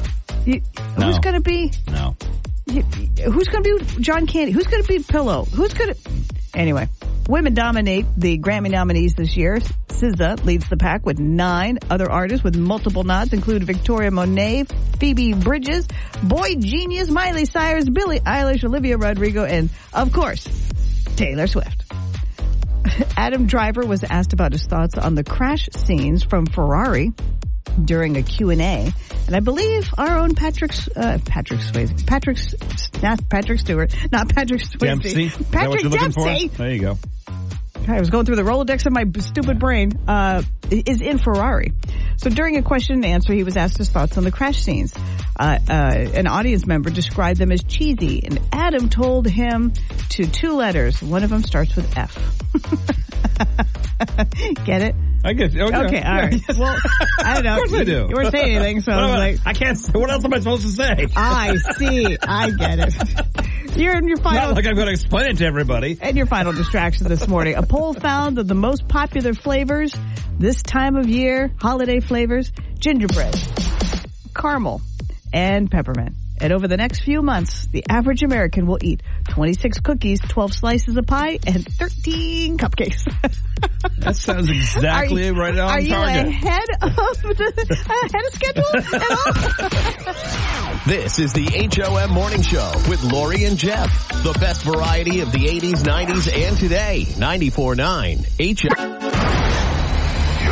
You, 0.47 0.63
No. 0.97 1.07
Who's 1.07 1.19
gonna 1.19 1.41
be? 1.41 1.73
no. 1.91 2.15
Who's 2.67 3.49
gonna 3.49 3.63
be 3.63 3.79
John 4.01 4.27
Candy? 4.27 4.53
Who's 4.53 4.67
gonna 4.67 4.85
be 4.85 4.99
Pillow? 5.01 5.45
Who's 5.45 5.75
gonna? 5.75 5.95
Anyway, 6.55 6.89
women 7.29 7.55
dominate 7.55 8.07
the 8.17 8.39
Grammy 8.39 8.71
nominees 8.71 9.15
this 9.15 9.37
year. 9.37 9.59
SZA 9.89 10.45
leads 10.45 10.69
the 10.69 10.77
pack 10.77 11.05
with 11.05 11.19
nine. 11.19 11.79
Other 11.91 12.11
artists 12.11 12.43
with 12.43 12.57
multiple 12.57 13.05
nods 13.05 13.33
include 13.33 13.65
Victoria 13.65 14.11
Monet, 14.11 14.65
Phoebe 14.99 15.35
Bridgers, 15.35 15.87
Boy 16.23 16.55
Genius, 16.57 17.09
Miley 17.09 17.45
Cyrus, 17.45 17.89
Billie 17.89 18.21
Eilish, 18.21 18.65
Olivia 18.65 18.97
Rodrigo, 18.97 19.45
and 19.45 19.69
of 19.93 20.13
course, 20.13 20.47
Taylor 21.17 21.47
Swift. 21.47 21.85
Adam 23.17 23.47
Driver 23.47 23.87
was 23.87 24.05
asked 24.05 24.33
about 24.33 24.53
his 24.53 24.65
thoughts 24.65 24.97
on 24.97 25.15
the 25.15 25.25
crash 25.25 25.69
scenes 25.73 26.23
from 26.23 26.47
Ferrari 26.47 27.13
during 27.85 28.17
a 28.17 28.23
Q&A. 28.23 28.93
And 29.27 29.37
I 29.37 29.41
believe 29.41 29.89
our 29.97 30.19
own 30.19 30.35
Patrick, 30.35 30.73
uh, 30.97 31.19
Patrick 31.25 31.61
Swayze, 31.61 32.07
Patrick, 32.07 32.39
not 33.03 33.29
Patrick 33.29 33.61
Stewart, 33.61 33.95
not 34.13 34.29
Patrick 34.29 34.61
Swayze. 34.63 34.79
Dempsey. 34.79 35.25
Is 35.27 35.37
that 35.37 35.69
what 35.69 35.81
Patrick 35.81 35.93
Dempsey. 35.93 36.49
for? 36.49 36.57
There 36.59 36.71
you 36.73 36.81
go. 36.81 36.99
I 37.87 38.01
was 38.01 38.11
going 38.11 38.25
through 38.25 38.37
the 38.37 38.43
Rolodex 38.43 38.87
of 38.87 38.93
my 38.93 39.05
stupid 39.21 39.59
brain, 39.59 39.93
uh, 40.09 40.43
is 40.71 41.01
in 41.01 41.19
Ferrari. 41.19 41.73
So 42.17 42.31
during 42.31 42.57
a 42.57 42.63
question 42.63 42.97
and 42.97 43.05
answer, 43.05 43.33
he 43.33 43.45
was 43.45 43.57
asked 43.57 43.79
his 43.79 43.91
thoughts 43.91 44.17
on 44.17 44.25
the 44.25 44.31
crash 44.31 44.63
scenes. 44.63 44.95
Uh, 45.39 45.59
uh, 45.69 45.73
an 45.73 46.27
audience 46.27 46.67
member 46.67 46.91
described 46.91 47.39
them 47.39 47.53
as 47.53 47.63
cheesy, 47.65 48.25
and 48.25 48.41
Adam 48.53 48.89
told 48.89 49.27
him 49.27 49.73
to 50.11 50.27
two 50.27 50.53
letters. 50.53 51.03
One 51.03 51.25
of 51.25 51.31
them 51.31 51.43
starts 51.43 51.75
with 51.77 51.97
F. 51.99 52.17
Get 54.65 54.83
it? 54.83 54.95
I 55.27 55.33
guess. 55.33 55.57
Okay, 55.57 55.65
Okay, 55.65 56.03
all 56.03 56.15
right. 56.17 56.35
Well, 56.59 56.77
I 57.25 57.35
don't 57.35 57.45
know. 57.45 57.55
Of 57.55 57.59
course 57.71 57.81
I 57.81 57.85
do. 57.85 58.07
You 58.11 58.15
weren't 58.15 58.31
saying 58.31 58.57
anything, 58.57 58.81
so 58.83 58.93
I 58.93 59.03
was 59.07 59.11
like, 59.13 59.39
I 59.47 59.53
can't. 59.55 59.79
What 59.95 60.11
else 60.11 60.25
am 60.25 60.35
I 60.35 60.39
supposed 60.39 60.63
to 60.63 60.69
say? 60.69 61.07
I 61.17 61.57
see. 61.79 62.19
I 62.23 62.51
get 62.51 62.79
it. 62.79 63.77
You're 63.77 63.97
in 63.97 64.07
your 64.07 64.19
final. 64.19 64.49
Not 64.49 64.57
like 64.57 64.67
I'm 64.67 64.75
going 64.75 64.87
to 64.87 64.93
explain 64.93 65.31
it 65.31 65.39
to 65.39 65.47
everybody. 65.47 65.97
And 66.01 66.17
your 66.17 66.27
final 66.27 66.53
distraction 66.53 67.09
this 67.09 67.27
morning. 67.27 67.55
A 67.55 67.63
poll 67.63 67.95
found 67.95 68.37
that 68.37 68.47
the 68.47 68.55
most 68.55 68.87
popular 68.87 69.33
flavors 69.33 69.97
this 70.39 70.63
time 70.63 70.97
of 70.97 71.09
year, 71.09 71.53
holiday 71.61 72.01
flavors, 72.01 72.53
gingerbread, 72.79 73.35
caramel, 74.35 74.81
and 75.33 75.71
peppermint. 75.71 76.15
And 76.41 76.53
over 76.53 76.67
the 76.67 76.77
next 76.77 77.03
few 77.05 77.23
months, 77.23 77.67
the 77.69 77.85
average 77.89 78.23
American 78.25 78.67
will 78.67 78.79
eat 78.83 79.03
26 79.31 79.79
cookies, 79.81 80.21
12 80.29 80.53
slices 80.53 80.97
of 80.97 81.07
pie, 81.07 81.39
and 81.47 81.65
13 81.65 82.59
cupcakes. 82.59 83.05
That 84.01 84.17
sounds 84.17 84.51
exactly 84.51 85.27
you- 85.27 85.33
right 85.33 85.57
on 85.57 85.71
Are 85.71 85.81
you 85.81 85.91
target. 85.91 86.27
ahead 86.27 86.65
of 86.83 86.97
the, 87.23 87.79
ahead 87.89 88.27
of 88.27 88.35
schedule 88.35 88.77
at 88.77 90.09
all? 90.11 90.31
This 90.87 91.19
is 91.19 91.33
the 91.33 91.47
HOM 91.47 92.11
Morning 92.11 92.43
Show 92.43 92.71
with 92.91 93.03
Lori 93.05 93.45
and 93.45 93.57
Jeff. 93.57 94.09
The 94.23 94.37
best 94.39 94.65
variety 94.65 95.21
of 95.21 95.33
the 95.33 95.39
80s, 95.39 95.83
90s, 95.83 96.31
and 96.47 96.59
today. 96.59 97.05
94.9 97.09 98.69
HOM. 98.69 99.04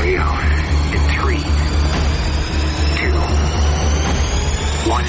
In 0.02 0.08
three, 0.10 1.38
two, 1.38 3.12
one. 4.90 5.04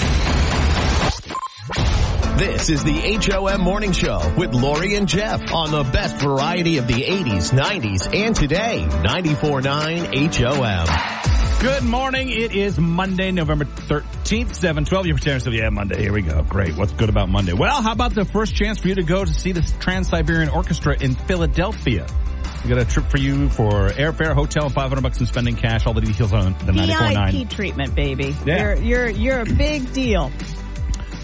This 2.37 2.69
is 2.69 2.83
the 2.83 3.17
HOM 3.19 3.61
Morning 3.61 3.91
Show 3.91 4.21
with 4.37 4.53
Lori 4.53 4.93
and 4.93 5.07
Jeff 5.07 5.51
on 5.51 5.71
the 5.71 5.81
best 5.81 6.17
variety 6.17 6.77
of 6.77 6.85
the 6.85 6.93
80s, 7.05 7.51
90s, 7.51 8.13
and 8.13 8.35
today. 8.35 8.85
94.9 8.87 10.31
HOM. 10.35 11.59
Good 11.59 11.83
morning. 11.83 12.29
It 12.29 12.55
is 12.55 12.77
Monday, 12.77 13.31
November 13.31 13.65
13th, 13.65 14.53
712. 14.53 15.07
You're 15.07 15.17
staring 15.17 15.39
still. 15.39 15.55
Yeah, 15.55 15.69
Monday. 15.69 16.03
Here 16.03 16.13
we 16.13 16.21
go. 16.21 16.43
Great. 16.43 16.77
What's 16.77 16.93
good 16.93 17.09
about 17.09 17.29
Monday? 17.29 17.53
Well, 17.53 17.81
how 17.81 17.93
about 17.93 18.13
the 18.13 18.25
first 18.25 18.53
chance 18.53 18.77
for 18.77 18.89
you 18.89 18.95
to 18.95 19.03
go 19.03 19.25
to 19.25 19.33
see 19.33 19.53
the 19.53 19.63
Trans-Siberian 19.79 20.49
Orchestra 20.49 20.95
in 21.01 21.15
Philadelphia? 21.15 22.05
We 22.63 22.69
got 22.69 22.77
a 22.77 22.85
trip 22.85 23.05
for 23.07 23.17
you 23.17 23.49
for 23.49 23.89
airfare, 23.89 24.33
hotel, 24.33 24.69
500 24.69 25.01
bucks 25.01 25.19
in 25.19 25.25
spending 25.25 25.55
cash. 25.55 25.85
All 25.85 25.93
the 25.93 26.01
details 26.01 26.31
on 26.31 26.53
the 26.65 26.71
94.9. 26.71 27.31
VIP 27.31 27.49
treatment, 27.49 27.93
baby. 27.93 28.35
Yeah. 28.45 28.75
You're, 28.75 28.75
you're, 28.75 29.09
you're 29.09 29.39
a 29.41 29.45
big 29.45 29.91
deal. 29.91 30.31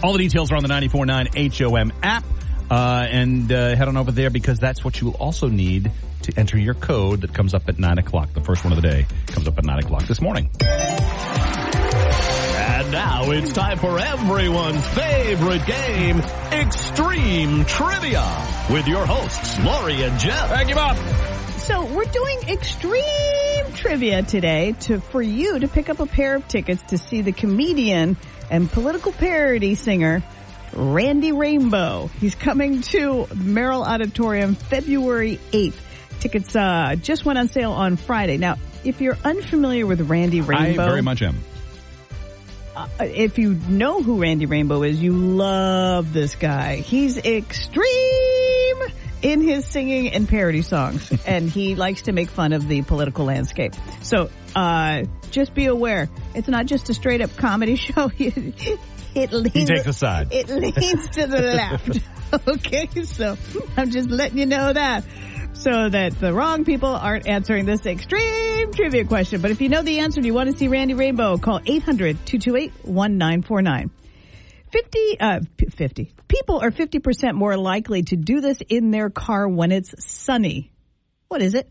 All 0.03 0.12
the 0.13 0.19
details 0.19 0.51
are 0.51 0.55
on 0.55 0.63
the 0.63 0.69
94.9 0.69 1.72
HOM 1.72 1.93
app. 2.03 2.25
Uh, 2.69 3.08
and 3.10 3.51
uh, 3.51 3.75
head 3.75 3.88
on 3.88 3.98
over 3.98 4.12
there 4.12 4.29
because 4.29 4.60
that's 4.60 4.84
what 4.84 5.00
you 5.01 5.08
will 5.08 5.15
also 5.15 5.48
need 5.48 5.91
to 6.24 6.34
enter 6.38 6.58
your 6.58 6.75
code 6.75 7.22
that 7.22 7.34
comes 7.34 7.53
up 7.53 7.67
at 7.67 7.79
9 7.79 7.98
o'clock. 7.98 8.34
The 8.34 8.41
first 8.41 8.63
one 8.63 8.74
of 8.74 8.81
the 8.81 8.88
day 8.88 9.08
comes 9.27 9.48
up 9.48 9.58
at 9.58 9.65
9 9.65 9.79
o'clock 9.79 10.03
this 10.08 10.22
morning. 10.22 10.50
And 12.62 12.91
now 12.91 13.31
it's 13.31 13.53
time 13.53 13.79
for 13.79 13.98
everyone's 13.98 14.86
favorite 14.89 15.65
game, 15.65 16.22
Extreme 16.60 17.63
Trivia, 17.63 18.46
with 18.70 18.86
your 18.86 19.06
hosts, 19.06 19.58
Lori 19.63 20.04
and 20.04 20.20
Jeff. 20.20 20.50
Thank 20.50 20.68
you, 20.68 20.75
Bob. 20.75 20.98
So 21.60 21.86
we're 21.86 22.04
doing 22.04 22.38
extreme 22.50 23.74
trivia 23.75 24.24
today 24.24 24.74
to 24.82 25.00
for 25.00 25.22
you 25.22 25.60
to 25.60 25.70
pick 25.70 25.88
up 25.88 26.01
a 26.01 26.06
pair 26.06 26.36
of 26.36 26.46
tickets 26.50 26.84
to 26.89 26.98
see 26.98 27.22
the 27.22 27.32
comedian 27.32 28.18
and 28.51 28.70
political 28.70 29.13
parody 29.13 29.75
singer 29.75 30.22
Randy 30.74 31.32
Rainbow. 31.32 32.08
He's 32.20 32.36
coming 32.36 32.82
to 32.82 33.28
Merrill 33.34 33.84
Auditorium 33.84 34.56
February 34.56 35.39
8th. 35.51 35.80
Tickets 36.20 36.54
uh, 36.58 36.98
just 37.01 37.24
went 37.24 37.39
on 37.39 37.48
sale 37.48 37.72
on 37.72 37.96
Friday. 37.96 38.36
Now, 38.36 38.58
if 38.84 39.00
you're 39.00 39.18
unfamiliar 39.24 39.88
with 39.88 40.01
Randy 40.10 40.42
Rainbow, 40.42 40.84
I 40.84 40.89
very 40.89 41.01
much 41.04 41.22
am. 41.22 41.38
Uh, 42.79 43.03
if 43.03 43.38
you 43.38 43.53
know 43.53 44.01
who 44.01 44.21
Randy 44.21 44.45
Rainbow 44.45 44.83
is, 44.83 45.01
you 45.01 45.13
love 45.13 46.13
this 46.13 46.36
guy. 46.36 46.77
He's 46.77 47.17
extreme 47.17 48.77
in 49.21 49.41
his 49.41 49.65
singing 49.65 50.09
and 50.09 50.27
parody 50.27 50.62
songs, 50.62 51.12
and 51.25 51.50
he 51.50 51.75
likes 51.75 52.03
to 52.03 52.12
make 52.12 52.29
fun 52.29 52.53
of 52.53 52.67
the 52.67 52.81
political 52.83 53.25
landscape. 53.25 53.74
So, 54.01 54.29
uh, 54.55 55.03
just 55.31 55.53
be 55.53 55.65
aware, 55.65 56.09
it's 56.33 56.48
not 56.48 56.65
just 56.65 56.89
a 56.89 56.93
straight 56.93 57.21
up 57.21 57.36
comedy 57.38 57.75
show. 57.77 58.12
It, 59.15 59.31
leans, 59.33 59.53
He 59.53 59.65
takes 59.65 59.88
a 59.88 59.91
side. 59.91 60.27
It 60.31 60.50
leans 60.50 61.09
to 61.09 61.25
the 61.25 61.41
left. 61.41 62.00
okay, 62.48 62.88
so 63.03 63.39
I'm 63.75 63.89
just 63.89 64.07
letting 64.07 64.38
you 64.38 64.45
know 64.45 64.71
that. 64.71 65.03
So 65.53 65.89
that 65.89 66.20
the 66.20 66.34
wrong 66.34 66.63
people 66.63 66.89
aren't 66.89 67.27
answering 67.27 67.65
this 67.65 67.86
extreme 67.86 68.72
trivia 68.72 69.06
question. 69.06 69.41
But 69.41 69.51
if 69.51 69.62
you 69.62 69.70
know 69.70 69.82
the 69.82 70.00
answer 70.00 70.20
and 70.20 70.25
you 70.25 70.34
want 70.34 70.50
to 70.50 70.58
see 70.58 70.68
Randy 70.68 70.94
Rainbow, 70.94 71.38
call 71.38 71.60
800-228-1949. 71.60 73.89
50, 74.72 75.20
uh, 75.20 75.39
50. 75.75 76.13
People 76.27 76.62
are 76.62 76.72
50% 76.72 77.34
more 77.34 77.58
likely 77.58 78.03
to 78.03 78.15
do 78.15 78.39
this 78.39 78.60
in 78.70 78.91
their 78.91 79.10
car 79.10 79.48
when 79.48 79.72
it's 79.72 79.96
sunny. 80.06 80.72
What 81.27 81.41
is 81.41 81.56
it? 81.56 81.68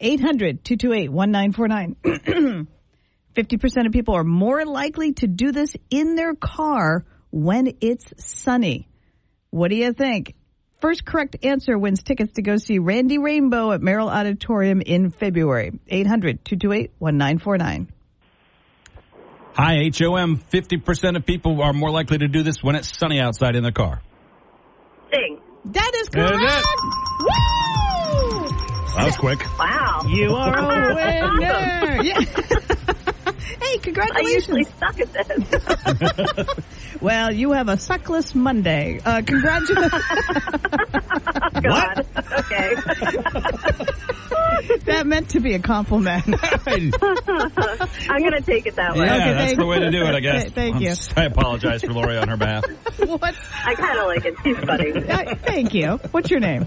800-228-1949. 0.00 2.66
50% 3.34 3.36
of 3.86 3.92
people 3.92 4.14
are 4.14 4.24
more 4.24 4.64
likely 4.64 5.12
to 5.14 5.26
do 5.26 5.52
this 5.52 5.76
in 5.90 6.14
their 6.14 6.34
car 6.34 7.04
when 7.30 7.76
it's 7.80 8.12
sunny. 8.18 8.88
What 9.50 9.68
do 9.68 9.76
you 9.76 9.92
think? 9.92 10.34
First 10.80 11.04
correct 11.04 11.36
answer 11.42 11.76
wins 11.76 12.04
tickets 12.04 12.34
to 12.34 12.42
go 12.42 12.56
see 12.56 12.78
Randy 12.78 13.18
Rainbow 13.18 13.72
at 13.72 13.82
Merrill 13.82 14.08
Auditorium 14.08 14.80
in 14.80 15.10
February. 15.10 15.72
800-228-1949. 15.90 17.88
Hi, 19.54 19.90
HOM. 19.92 20.38
50% 20.38 21.16
of 21.16 21.26
people 21.26 21.60
are 21.62 21.72
more 21.72 21.90
likely 21.90 22.18
to 22.18 22.28
do 22.28 22.44
this 22.44 22.62
when 22.62 22.76
it's 22.76 22.96
sunny 22.96 23.18
outside 23.18 23.56
in 23.56 23.64
the 23.64 23.72
car. 23.72 24.00
Sing. 25.12 25.40
That 25.64 25.92
is 25.96 26.08
That 26.10 26.32
is 26.34 26.38
correct! 26.38 26.66
Woo! 27.20 27.28
That 28.94 29.04
was 29.06 29.16
quick. 29.16 29.44
Wow. 29.58 30.02
You 30.06 30.30
are 30.30 30.56
a 30.56 30.94
winner! 30.94 32.02
Yeah. 32.04 32.20
Hey, 33.60 33.78
congratulations. 33.78 33.78
I 33.78 33.80
congratulations. 33.80 34.48
usually 34.48 34.64
suck 34.78 35.00
at 35.00 35.12
this. 36.36 36.46
Well, 37.00 37.32
you 37.32 37.52
have 37.52 37.68
a 37.68 37.74
suckless 37.74 38.34
Monday. 38.34 39.00
Uh, 39.04 39.22
congratulations. 39.24 39.92
God. 41.62 42.06
Okay. 42.38 42.74
that 44.84 45.02
meant 45.06 45.30
to 45.30 45.40
be 45.40 45.54
a 45.54 45.60
compliment. 45.60 46.24
I'm 46.66 46.90
going 48.20 48.32
to 48.32 48.40
take 48.44 48.66
it 48.66 48.74
that 48.76 48.96
way. 48.96 49.06
Yeah, 49.06 49.14
Okay, 49.16 49.32
that's 49.34 49.56
the 49.56 49.66
way 49.66 49.78
to 49.78 49.90
do 49.92 50.02
it, 50.02 50.14
I 50.14 50.20
guess. 50.20 50.50
Thank 50.50 50.76
I'm 50.76 50.82
you. 50.82 50.88
s- 50.90 51.10
I 51.16 51.24
apologize 51.26 51.82
for 51.82 51.92
Lori 51.92 52.16
on 52.16 52.28
her 52.28 52.36
behalf. 52.36 52.64
what? 52.98 53.34
I 53.64 53.74
kind 53.74 53.98
of 54.00 54.06
like 54.06 54.24
it. 54.24 54.34
She's 54.42 54.58
funny. 54.58 54.92
Uh, 55.08 55.34
thank 55.36 55.74
you. 55.74 56.00
What's 56.10 56.30
your 56.32 56.40
name? 56.40 56.66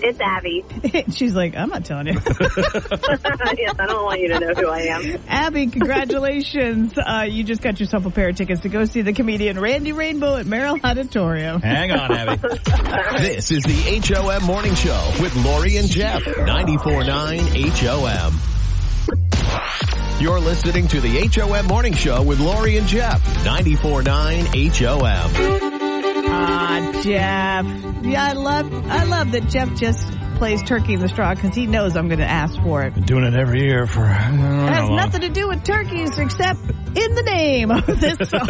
It's 0.00 0.20
Abby. 0.20 0.64
She's 1.12 1.34
like, 1.34 1.56
I'm 1.56 1.70
not 1.70 1.84
telling 1.84 2.06
you. 2.08 2.14
yes, 2.24 3.74
I 3.78 3.86
don't 3.86 4.04
want 4.04 4.20
you 4.20 4.28
to 4.28 4.40
know 4.40 4.54
who 4.54 4.68
I 4.68 4.80
am. 4.80 5.18
Abby, 5.28 5.66
congratulations. 5.68 6.96
Uh, 6.96 7.24
you 7.28 7.44
just 7.44 7.62
got 7.62 7.80
yourself 7.80 8.06
a 8.06 8.10
pair 8.10 8.28
of 8.28 8.36
tickets 8.36 8.60
to 8.62 8.68
go 8.68 8.84
see 8.84 9.02
the 9.02 9.12
comedian 9.12 9.58
Randy 9.58 9.92
Rainbow 9.92 10.36
at 10.36 10.46
Merrill 10.46 10.78
Auditorium. 10.82 11.60
Hang 11.60 11.90
on, 11.92 12.12
Abby. 12.12 12.40
This 13.18 13.50
is 13.50 13.64
the 13.64 14.00
HOM 14.04 14.44
Morning 14.44 14.74
Show 14.74 15.12
with 15.20 15.34
Lori 15.44 15.76
and 15.76 15.88
Jeff. 15.88 16.22
94.9 16.22 17.80
HOM. 17.80 18.40
You're 20.20 20.40
listening 20.40 20.88
to 20.88 21.00
the 21.00 21.26
HOM 21.28 21.66
Morning 21.66 21.94
Show 21.94 22.22
with 22.22 22.40
Lori 22.40 22.76
and 22.76 22.86
Jeff. 22.86 23.22
94.9 23.44 25.70
HOM. 25.70 25.77
Ah, 26.30 27.00
Jeff. 27.02 28.04
Yeah, 28.04 28.24
I 28.24 28.32
love, 28.32 28.72
I 28.86 29.04
love 29.04 29.32
that 29.32 29.48
Jeff 29.48 29.74
just 29.76 30.06
plays 30.36 30.62
turkey 30.62 30.94
in 30.94 31.00
the 31.00 31.08
straw 31.08 31.34
because 31.34 31.54
he 31.54 31.66
knows 31.66 31.96
I'm 31.96 32.06
going 32.08 32.20
to 32.20 32.24
ask 32.28 32.54
for 32.62 32.82
it. 32.84 32.94
Doing 33.06 33.24
it 33.24 33.34
every 33.34 33.64
year 33.64 33.86
for. 33.86 34.02
I 34.02 34.28
don't 34.28 34.40
know 34.40 34.66
It 34.66 34.72
has 34.72 34.88
nothing 34.90 35.20
to 35.22 35.28
do 35.30 35.48
with 35.48 35.64
turkeys 35.64 36.16
except 36.18 36.60
in 36.60 37.14
the 37.14 37.22
name 37.24 37.70
of 37.70 37.86
this 37.86 38.16
song. 38.30 38.48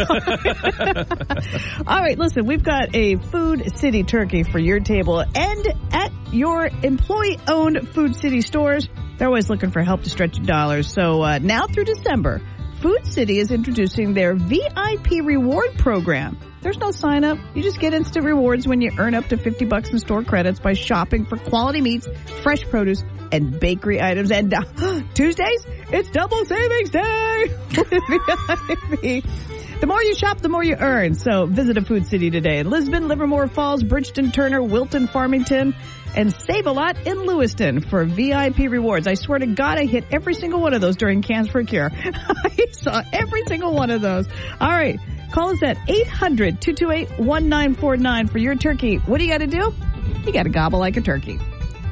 All 1.87 1.99
right, 1.99 2.17
listen, 2.17 2.45
we've 2.45 2.63
got 2.63 2.95
a 2.95 3.15
Food 3.15 3.77
City 3.77 4.03
turkey 4.03 4.43
for 4.43 4.59
your 4.59 4.79
table 4.79 5.19
and 5.21 5.67
at 5.91 6.11
your 6.31 6.67
employee 6.83 7.39
owned 7.47 7.89
Food 7.93 8.15
City 8.15 8.41
stores. 8.41 8.87
They're 9.17 9.27
always 9.27 9.49
looking 9.49 9.71
for 9.71 9.81
help 9.81 10.03
to 10.03 10.09
stretch 10.09 10.37
your 10.37 10.45
dollars. 10.45 10.93
So 10.93 11.21
uh, 11.23 11.39
now 11.39 11.65
through 11.67 11.85
December, 11.85 12.41
Food 12.81 13.05
City 13.05 13.39
is 13.39 13.51
introducing 13.51 14.13
their 14.13 14.35
VIP 14.35 15.21
reward 15.21 15.77
program. 15.77 16.37
There's 16.61 16.77
no 16.77 16.91
sign 16.91 17.25
up. 17.25 17.37
You 17.53 17.61
just 17.61 17.79
get 17.79 17.93
instant 17.93 18.25
rewards 18.25 18.67
when 18.67 18.79
you 18.79 18.91
earn 18.97 19.15
up 19.15 19.27
to 19.27 19.37
50 19.37 19.65
bucks 19.65 19.89
in 19.89 19.99
store 19.99 20.23
credits 20.23 20.61
by 20.61 20.73
shopping 20.73 21.25
for 21.25 21.37
quality 21.37 21.81
meats, 21.81 22.07
fresh 22.41 22.63
produce, 22.63 23.03
and 23.33 23.59
bakery 23.59 24.01
items. 24.01 24.31
And 24.31 24.53
uh, 24.53 24.63
Tuesdays, 25.13 25.65
it's 25.91 26.09
double 26.09 26.45
savings 26.45 26.89
day. 26.89 27.53
VIP. 29.01 29.25
The 29.79 29.87
more 29.87 30.03
you 30.03 30.13
shop, 30.13 30.41
the 30.41 30.49
more 30.49 30.61
you 30.61 30.75
earn. 30.75 31.15
So 31.15 31.45
visit 31.45 31.77
a 31.77 31.81
Food 31.81 32.05
City 32.05 32.29
today 32.29 32.59
in 32.59 32.69
Lisbon, 32.69 33.07
Livermore 33.07 33.47
Falls, 33.47 33.81
Bridgton, 33.81 34.31
Turner, 34.31 34.61
Wilton, 34.61 35.07
Farmington, 35.07 35.73
and 36.13 36.33
save 36.33 36.67
a 36.67 36.71
lot 36.71 36.97
in 37.07 37.25
Lewiston 37.25 37.79
for 37.79 38.03
VIP 38.03 38.69
rewards. 38.69 39.07
I 39.07 39.13
swear 39.13 39.39
to 39.39 39.45
God, 39.45 39.77
I 39.77 39.85
hit 39.85 40.03
every 40.11 40.33
single 40.33 40.59
one 40.59 40.73
of 40.73 40.81
those 40.81 40.97
during 40.97 41.21
Cans 41.21 41.47
for 41.47 41.63
Cure. 41.63 41.89
I 41.93 42.67
saw 42.71 43.01
every 43.13 43.45
single 43.45 43.73
one 43.73 43.89
of 43.89 44.01
those. 44.01 44.27
All 44.59 44.69
right. 44.69 44.99
Call 45.31 45.51
us 45.51 45.63
at 45.63 45.77
800-228-1949 45.77 48.29
for 48.29 48.37
your 48.37 48.55
turkey. 48.55 48.97
What 48.97 49.19
do 49.19 49.23
you 49.23 49.31
got 49.31 49.37
to 49.37 49.47
do? 49.47 49.73
You 50.25 50.33
got 50.33 50.43
to 50.43 50.49
gobble 50.49 50.79
like 50.79 50.97
a 50.97 51.01
turkey. 51.01 51.39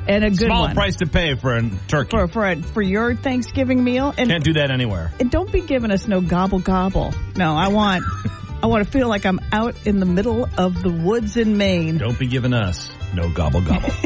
And 0.08 0.24
a 0.24 0.30
good 0.30 0.40
Small 0.48 0.62
one. 0.64 0.74
price 0.76 0.96
to 0.98 1.06
pay 1.06 1.36
for 1.36 1.54
a 1.56 1.70
turkey. 1.88 2.12
For, 2.12 2.28
for, 2.28 2.46
a, 2.48 2.56
for 2.62 2.82
your 2.82 3.14
Thanksgiving 3.16 3.84
meal. 3.84 4.14
And 4.18 4.30
Can't 4.30 4.44
do 4.44 4.54
that 4.54 4.72
anywhere. 4.72 5.12
and 5.20 5.30
don't 5.30 5.52
be 5.52 5.62
giving 5.62 5.92
us 5.92 6.08
no 6.08 6.22
gobble 6.22 6.60
gobble. 6.60 7.14
No, 7.36 7.56
I 7.56 7.68
want, 7.68 8.04
I 8.64 8.68
want 8.68 8.86
to 8.86 8.90
feel 8.92 9.10
like 9.10 9.26
I'm 9.26 9.40
out 9.52 9.76
in 9.86 10.00
the 10.00 10.06
middle 10.06 10.48
of 10.58 10.82
the 10.82 10.90
woods 10.90 11.36
in 11.38 11.58
Maine. 11.58 11.98
Don't 11.98 12.18
be 12.18 12.28
giving 12.28 12.54
us 12.54 12.90
no 13.14 13.30
gobble 13.30 13.62
gobble. 13.62 13.90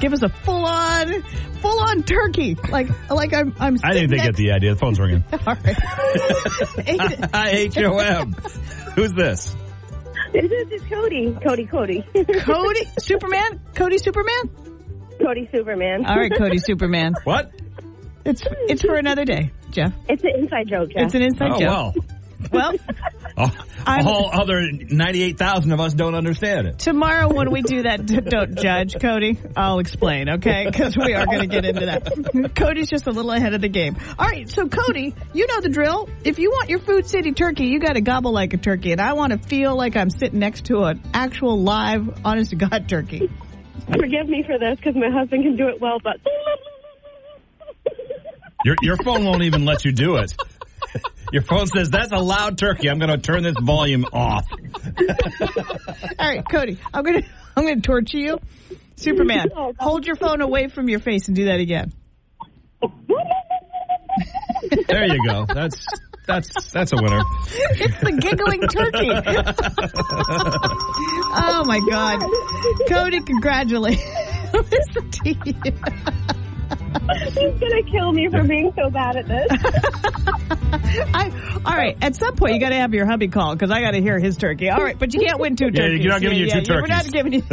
Give 0.00 0.12
us 0.12 0.22
a 0.22 0.28
full 0.28 0.66
on, 0.66 1.22
full 1.62 1.78
on 1.80 2.02
turkey. 2.02 2.56
Like, 2.68 2.88
like 3.10 3.32
I'm, 3.32 3.54
I'm. 3.58 3.76
I 3.82 3.94
think 3.94 4.10
they 4.10 4.16
get 4.18 4.34
the 4.36 4.52
idea. 4.52 4.74
The 4.74 4.78
phone's 4.80 5.00
ringing. 5.00 5.24
All 5.32 5.38
right. 5.54 5.76
Eight- 6.86 7.24
Hi, 7.32 7.70
HOM. 7.74 8.32
Who's 8.96 9.12
this? 9.12 9.56
This 10.34 10.50
is 10.72 10.82
Cody. 10.88 11.32
Cody, 11.42 11.64
Cody. 11.66 12.04
Cody 12.40 12.80
Superman. 12.98 13.60
Cody 13.74 13.98
Superman. 13.98 14.50
Cody 15.22 15.48
Superman. 15.52 16.04
All 16.06 16.16
right, 16.16 16.32
Cody 16.36 16.58
Superman. 16.66 17.14
What? 17.24 17.52
It's 18.24 18.42
it's 18.68 18.82
for 18.82 18.96
another 18.96 19.24
day, 19.24 19.52
Jeff. 19.70 19.92
It's 20.08 20.24
an 20.24 20.30
inside 20.36 20.66
joke, 20.68 20.90
Jeff. 20.90 21.04
It's 21.04 21.14
an 21.14 21.22
inside 21.22 21.52
Oh, 21.52 21.58
joke. 21.60 21.68
well. 21.68 21.94
Well, 22.50 22.74
All, 23.36 23.50
I'm- 23.84 24.06
all 24.06 24.30
other 24.32 24.70
98,000 24.70 25.72
of 25.72 25.80
us 25.80 25.92
don't 25.94 26.14
understand 26.14 26.68
it. 26.68 26.78
tomorrow 26.78 27.32
when 27.34 27.50
we 27.50 27.62
do 27.62 27.82
that, 27.82 28.06
don't 28.06 28.56
judge, 28.56 28.96
Cody. 29.00 29.38
I'll 29.56 29.80
explain, 29.80 30.28
okay? 30.28 30.66
Because 30.66 30.96
we 30.96 31.14
are 31.14 31.26
going 31.26 31.40
to 31.40 31.46
get 31.48 31.64
into 31.64 31.86
that. 31.86 32.54
Cody's 32.54 32.88
just 32.88 33.08
a 33.08 33.10
little 33.10 33.32
ahead 33.32 33.52
of 33.54 33.60
the 33.60 33.68
game. 33.68 33.96
All 34.18 34.28
right, 34.28 34.48
so 34.48 34.68
Cody, 34.68 35.14
you 35.32 35.46
know 35.48 35.60
the 35.60 35.68
drill. 35.68 36.08
If 36.22 36.38
you 36.38 36.50
want 36.50 36.70
your 36.70 36.78
Food 36.78 37.08
City 37.08 37.32
turkey, 37.32 37.64
you 37.66 37.80
got 37.80 37.94
to 37.94 38.00
gobble 38.00 38.32
like 38.32 38.54
a 38.54 38.56
turkey, 38.56 38.92
and 38.92 39.00
I 39.00 39.14
want 39.14 39.32
to 39.32 39.38
feel 39.48 39.76
like 39.76 39.96
I'm 39.96 40.10
sitting 40.10 40.38
next 40.38 40.66
to 40.66 40.84
an 40.84 41.02
actual 41.12 41.60
live, 41.60 42.20
honest 42.24 42.50
to 42.50 42.56
God 42.56 42.88
turkey. 42.88 43.28
Forgive 43.90 44.28
me 44.28 44.44
for 44.46 44.58
this 44.58 44.76
because 44.76 44.94
my 44.94 45.10
husband 45.10 45.42
can 45.42 45.56
do 45.56 45.66
it 45.68 45.80
well, 45.80 45.98
but. 46.02 46.18
Your, 48.64 48.76
your 48.80 48.96
phone 48.96 49.24
won't 49.26 49.42
even 49.42 49.66
let 49.66 49.84
you 49.84 49.92
do 49.92 50.16
it. 50.16 50.34
Your 51.32 51.42
phone 51.42 51.66
says, 51.66 51.90
that's 51.90 52.12
a 52.12 52.18
loud 52.18 52.58
turkey. 52.58 52.88
I'm 52.88 52.98
going 52.98 53.10
to 53.10 53.18
turn 53.18 53.42
this 53.42 53.56
volume 53.60 54.04
off. 54.12 54.44
All 56.18 56.28
right, 56.28 56.44
Cody, 56.48 56.78
I'm 56.92 57.02
gonna 57.04 57.22
I'm 57.56 57.64
gonna 57.66 57.80
torture 57.80 58.18
you. 58.18 58.38
Superman, 58.96 59.48
oh, 59.56 59.72
hold 59.78 60.06
your 60.06 60.16
phone 60.16 60.40
away 60.40 60.68
from 60.68 60.88
your 60.88 60.98
face 61.00 61.26
and 61.28 61.36
do 61.36 61.44
that 61.46 61.60
again. 61.60 61.92
There 64.88 65.06
you 65.06 65.18
go. 65.28 65.46
That's, 65.46 65.84
that's, 66.26 66.70
that's 66.70 66.92
a 66.92 66.96
winner. 66.96 67.22
It's 67.76 67.98
the 68.00 68.12
giggling 68.12 68.62
turkey. 68.68 69.10
oh 71.36 71.64
my 71.66 71.80
God, 71.90 72.20
Cody, 72.88 73.20
congratulations 73.20 74.04
to 75.12 75.34
you. 75.44 75.54
He's 76.74 77.60
gonna 77.60 77.82
kill 77.90 78.12
me 78.12 78.28
for 78.28 78.42
being 78.44 78.72
so 78.76 78.90
bad 78.90 79.16
at 79.16 79.26
this. 79.28 79.48
I, 81.14 81.30
all 81.64 81.74
right, 81.76 81.96
at 82.02 82.14
some 82.16 82.36
point 82.36 82.54
you 82.54 82.60
got 82.60 82.68
to 82.70 82.76
have 82.76 82.92
your 82.94 83.06
hubby 83.06 83.28
call 83.28 83.54
because 83.54 83.70
I 83.70 83.80
got 83.80 83.92
to 83.92 84.00
hear 84.00 84.18
his 84.18 84.36
turkey. 84.36 84.68
All 84.70 84.82
right, 84.82 84.98
but 84.98 85.12
you 85.14 85.20
can't 85.20 85.38
win 85.40 85.56
two 85.56 85.66
Yeah, 85.66 85.82
turkeys. 85.82 86.02
you're 86.04 86.12
not 86.12 86.20
giving 86.20 86.38
you 86.38 86.50
two 86.50 86.58
yeah, 86.60 86.80
We're 86.80 86.86
not 86.86 87.10
giving 87.10 87.32
you. 87.32 87.42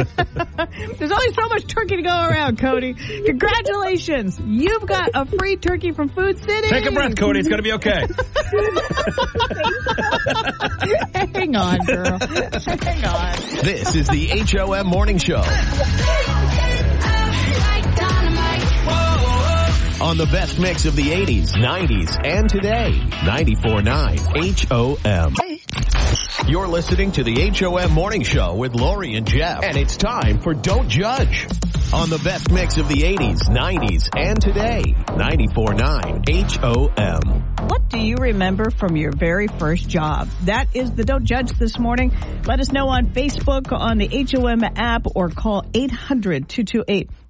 There's 0.98 1.12
only 1.12 1.32
so 1.34 1.48
much 1.48 1.66
turkey 1.66 1.96
to 1.96 2.02
go 2.02 2.10
around, 2.10 2.58
Cody. 2.58 2.94
Congratulations, 2.94 4.38
you've 4.44 4.86
got 4.86 5.10
a 5.14 5.24
free 5.26 5.56
turkey 5.56 5.92
from 5.92 6.08
Food 6.08 6.38
City. 6.38 6.68
Take 6.68 6.86
a 6.86 6.92
breath, 6.92 7.16
Cody. 7.16 7.40
It's 7.40 7.48
going 7.48 7.62
to 7.62 7.64
be 7.64 7.72
okay. 7.74 8.06
Hang 11.34 11.56
on, 11.56 11.78
girl. 11.80 12.18
Hang 12.18 13.04
on. 13.04 13.36
This 13.62 13.94
is 13.94 14.08
the 14.08 14.28
HOM 14.28 14.86
Morning 14.86 15.18
Show. 15.18 15.42
On 20.02 20.16
the 20.16 20.26
best 20.26 20.58
mix 20.58 20.84
of 20.84 20.96
the 20.96 21.10
80s, 21.10 21.52
90s, 21.52 22.26
and 22.26 22.50
today. 22.50 22.90
94.9 23.20 24.68
HOM. 24.68 25.36
You're 26.50 26.66
listening 26.66 27.12
to 27.12 27.22
the 27.22 27.50
HOM 27.50 27.92
Morning 27.92 28.24
Show 28.24 28.56
with 28.56 28.74
Lori 28.74 29.14
and 29.14 29.24
Jeff. 29.28 29.62
And 29.62 29.76
it's 29.76 29.96
time 29.96 30.40
for 30.40 30.54
Don't 30.54 30.88
Judge. 30.88 31.46
On 31.94 32.10
the 32.10 32.18
best 32.18 32.50
mix 32.50 32.78
of 32.78 32.88
the 32.88 33.02
80s, 33.02 33.42
90s, 33.48 34.08
and 34.18 34.42
today. 34.42 34.82
94.9 35.06 36.58
HOM. 36.58 37.68
What 37.68 37.88
do 37.88 38.00
you 38.00 38.16
remember 38.16 38.72
from 38.72 38.96
your 38.96 39.12
very 39.12 39.46
first 39.46 39.88
job? 39.88 40.28
That 40.46 40.66
is 40.74 40.90
the 40.90 41.04
Don't 41.04 41.24
Judge 41.24 41.52
this 41.60 41.78
morning. 41.78 42.10
Let 42.44 42.58
us 42.58 42.72
know 42.72 42.88
on 42.88 43.06
Facebook, 43.12 43.70
on 43.70 43.98
the 43.98 44.08
HOM 44.08 44.64
app, 44.64 45.06
or 45.14 45.28
call 45.28 45.64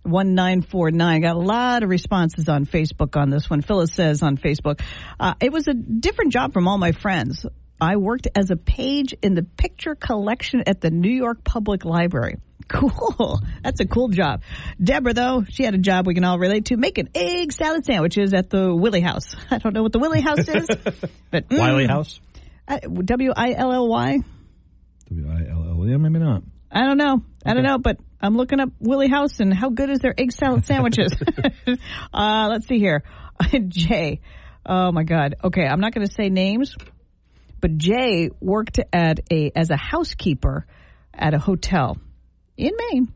800-228-1949. 0.05 1.23
Got 1.23 1.37
a 1.37 1.39
lot 1.39 1.83
of 1.83 1.89
responses 1.89 2.49
on 2.49 2.67
Facebook 2.67 3.17
on 3.21 3.31
this 3.31 3.49
one. 3.49 3.63
Phyllis 3.63 3.93
says 3.93 4.23
on 4.23 4.37
Facebook, 4.37 4.81
uh, 5.19 5.35
it 5.41 5.53
was 5.53 5.69
a 5.69 5.75
different 5.75 6.33
job 6.33 6.53
from 6.53 6.69
all 6.69 6.79
my 6.79 6.93
friends. 6.93 7.47
I 7.81 7.97
worked 7.97 8.29
as 8.37 8.51
a 8.51 8.57
page 8.57 9.15
in 9.23 9.35
the 9.35 9.43
picture 9.43 9.95
collection 9.95 10.63
at 10.67 10.81
the 10.81 10.91
New 10.91 11.11
York 11.11 11.43
Public 11.45 11.85
Library. 11.85 12.37
Cool. 12.69 13.41
That's 13.63 13.81
a 13.81 13.87
cool 13.87 14.09
job. 14.09 14.43
Deborah, 14.83 15.13
though, 15.13 15.45
she 15.47 15.65
had 15.65 15.75
a 15.75 15.79
job 15.79 16.07
we 16.07 16.15
can 16.15 16.25
all 16.25 16.39
relate 16.39 16.67
to, 16.67 16.77
making 16.77 17.09
egg 17.15 17.53
salad 17.53 17.85
sandwiches 17.85 18.33
at 18.33 18.49
the 18.49 18.75
Willie 18.75 19.03
House. 19.03 19.35
I 19.51 19.59
don't 19.59 19.75
know 19.75 19.83
what 19.83 19.93
the 19.93 19.99
Willie 19.99 20.23
House 20.23 20.49
is, 20.49 20.69
but 21.31 21.49
mm, 21.49 21.59
Wiley 21.59 21.87
House? 21.87 22.21
uh, 22.69 22.79
W-I-L-L-Y? 22.79 24.19
W-I-L-L. 25.09 25.87
Yeah, 25.89 25.97
maybe 25.99 26.21
not. 26.21 26.45
I 26.71 26.87
don't 26.87 26.97
know. 26.97 27.23
I 27.45 27.53
don't 27.53 27.65
know, 27.65 27.79
but 27.79 27.99
I'm 28.23 28.37
looking 28.37 28.61
up 28.61 28.71
Willie 28.79 29.09
House 29.09 29.41
and 29.41 29.53
how 29.53 29.71
good 29.71 29.91
is 29.91 29.99
their 29.99 30.15
egg 30.17 30.33
salad 30.33 30.65
sandwiches? 30.67 31.13
uh, 32.15 32.49
let's 32.51 32.69
see 32.69 32.79
here. 32.79 33.03
Jay. 33.69 34.21
Oh 34.65 34.93
my 34.93 35.03
God. 35.03 35.35
Okay. 35.43 35.67
I'm 35.67 35.81
not 35.81 35.93
going 35.93 36.07
to 36.07 36.13
say 36.13 36.29
names, 36.29 36.77
but 37.61 37.77
Jay 37.77 38.31
worked 38.41 38.79
at 38.93 39.21
a, 39.31 39.51
as 39.57 39.71
a 39.71 39.77
housekeeper 39.77 40.67
at 41.13 41.35
a 41.35 41.39
hotel 41.39 41.99
in 42.57 42.73
Maine. 42.77 43.13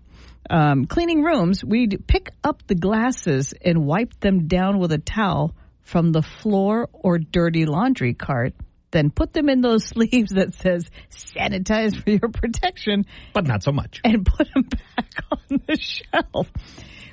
Um, 0.49 0.87
cleaning 0.87 1.23
rooms, 1.23 1.65
we'd 1.65 2.05
pick 2.07 2.31
up 2.45 2.67
the 2.67 2.75
glasses 2.75 3.55
and 3.65 3.87
wipe 3.87 4.19
them 4.21 4.47
down 4.47 4.79
with 4.79 4.93
a 4.93 4.99
towel 4.99 5.55
from 5.83 6.11
the 6.11 6.23
floor 6.23 6.89
or 6.93 7.19
dirty 7.19 7.65
laundry 7.65 8.15
cart. 8.15 8.55
Then 8.97 9.11
put 9.11 9.35
them 9.35 9.51
in 9.51 9.61
those 9.61 9.85
sleeves 9.89 10.31
that 10.33 10.55
says 10.55 10.89
sanitize 11.11 12.03
for 12.03 12.09
your 12.09 12.31
protection 12.33 13.05
But 13.35 13.47
not 13.47 13.63
so 13.63 13.71
much. 13.71 14.01
and 14.03 14.25
put 14.25 14.49
them 14.55 14.63
back 14.63 15.11
on 15.31 15.61
the 15.67 15.77
shelf. 15.77 16.51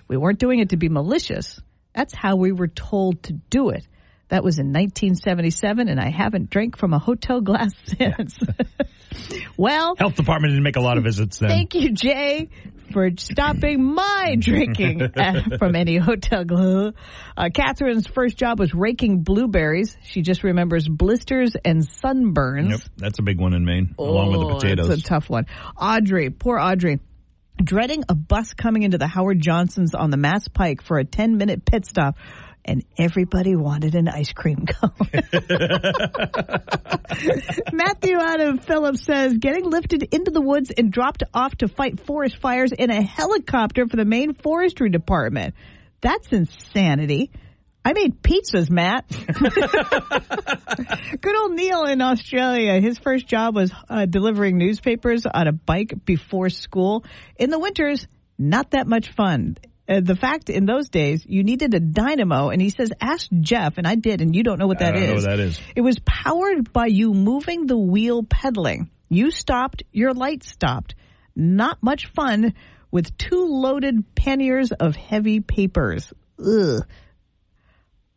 We 0.07 0.15
weren't 0.15 0.39
doing 0.39 0.59
it 0.59 0.69
to 0.69 0.77
be 0.77 0.87
malicious. 0.87 1.59
That's 1.93 2.13
how 2.13 2.37
we 2.37 2.53
were 2.53 2.69
told 2.69 3.23
to 3.23 3.33
do 3.33 3.71
it. 3.71 3.85
That 4.29 4.45
was 4.45 4.59
in 4.59 4.67
1977, 4.67 5.89
and 5.89 5.99
I 5.99 6.09
haven't 6.09 6.49
drank 6.49 6.77
from 6.77 6.93
a 6.93 6.99
hotel 6.99 7.41
glass 7.41 7.71
since. 7.83 8.39
well, 9.57 9.95
Health 9.97 10.15
department 10.15 10.51
didn't 10.53 10.63
make 10.63 10.77
a 10.77 10.81
lot 10.81 10.97
of 10.97 11.03
visits 11.03 11.37
then. 11.39 11.49
thank 11.49 11.75
you, 11.75 11.91
Jay, 11.91 12.47
for 12.93 13.09
stopping 13.17 13.83
my 13.83 14.35
drinking 14.39 15.01
from 15.59 15.75
any 15.75 15.97
hotel. 15.97 16.93
Uh, 17.35 17.49
Catherine's 17.53 18.07
first 18.07 18.37
job 18.37 18.59
was 18.59 18.73
raking 18.73 19.23
blueberries. 19.23 19.97
She 20.03 20.21
just 20.21 20.43
remembers 20.43 20.87
blisters 20.87 21.55
and 21.65 21.81
sunburns. 21.81 22.69
Yep, 22.69 22.79
that's 22.97 23.19
a 23.19 23.23
big 23.23 23.39
one 23.39 23.53
in 23.53 23.65
Maine, 23.65 23.95
along 23.97 24.31
with 24.31 24.39
the 24.39 24.45
Oh, 24.47 24.53
potatoes. 24.59 24.87
That's 24.87 25.01
a 25.01 25.05
tough 25.05 25.29
one. 25.29 25.47
Audrey, 25.75 26.29
poor 26.29 26.57
Audrey. 26.59 26.99
Dreading 27.63 28.03
a 28.09 28.15
bus 28.15 28.53
coming 28.53 28.81
into 28.83 28.97
the 28.97 29.07
Howard 29.07 29.39
Johnsons 29.39 29.93
on 29.93 30.09
the 30.09 30.17
Mass 30.17 30.47
Pike 30.47 30.81
for 30.81 30.97
a 30.97 31.05
10 31.05 31.37
minute 31.37 31.65
pit 31.65 31.85
stop. 31.85 32.15
And 32.65 32.83
everybody 32.97 33.55
wanted 33.55 33.95
an 33.95 34.07
ice 34.07 34.31
cream 34.31 34.65
cone. 34.65 34.91
Matthew 37.73 38.17
out 38.17 38.39
of 38.39 38.63
Phillips 38.63 39.03
says 39.03 39.37
getting 39.37 39.69
lifted 39.69 40.13
into 40.13 40.31
the 40.31 40.41
woods 40.41 40.71
and 40.75 40.91
dropped 40.91 41.23
off 41.33 41.55
to 41.57 41.67
fight 41.67 42.05
forest 42.05 42.37
fires 42.37 42.71
in 42.71 42.89
a 42.89 43.01
helicopter 43.01 43.87
for 43.87 43.97
the 43.97 44.05
Maine 44.05 44.33
Forestry 44.33 44.89
Department. 44.89 45.55
That's 46.01 46.31
insanity. 46.31 47.31
I 47.85 47.93
made 47.93 48.21
pizzas, 48.21 48.69
Matt. 48.69 49.09
Good 51.21 51.37
old 51.37 51.51
Neil 51.51 51.83
in 51.83 52.01
Australia. 52.01 52.79
His 52.79 52.97
first 52.97 53.27
job 53.27 53.55
was 53.55 53.73
uh, 53.89 54.05
delivering 54.05 54.57
newspapers 54.57 55.25
on 55.25 55.47
a 55.47 55.51
bike 55.51 55.93
before 56.05 56.49
school. 56.49 57.03
In 57.35 57.49
the 57.49 57.59
winters, 57.59 58.07
not 58.37 58.71
that 58.71 58.87
much 58.87 59.11
fun. 59.11 59.57
Uh, 59.87 59.99
the 60.01 60.15
fact 60.15 60.49
in 60.49 60.65
those 60.65 60.87
days, 60.89 61.25
you 61.25 61.43
needed 61.43 61.73
a 61.73 61.79
dynamo, 61.79 62.49
and 62.49 62.61
he 62.61 62.69
says, 62.69 62.91
ask 63.01 63.27
Jeff, 63.41 63.77
and 63.77 63.85
I 63.85 63.95
did, 63.95 64.21
and 64.21 64.33
you 64.33 64.43
don't 64.43 64.57
know 64.57 64.67
what 64.67 64.81
I 64.81 64.91
don't 64.91 65.07
know 65.07 65.13
what 65.15 65.23
that 65.23 65.39
is. 65.39 65.59
It 65.75 65.81
was 65.81 65.99
powered 65.99 66.71
by 66.71 66.85
you 66.85 67.13
moving 67.13 67.67
the 67.67 67.77
wheel 67.77 68.23
pedaling. 68.23 68.89
You 69.09 69.29
stopped, 69.29 69.83
your 69.91 70.13
light 70.13 70.43
stopped. 70.43 70.95
Not 71.35 71.83
much 71.83 72.07
fun 72.07 72.53
with 72.91 73.17
two 73.17 73.45
loaded 73.45 74.15
panniers 74.15 74.71
of 74.71 74.95
heavy 74.95 75.41
papers. 75.41 76.13
Ugh. 76.39 76.85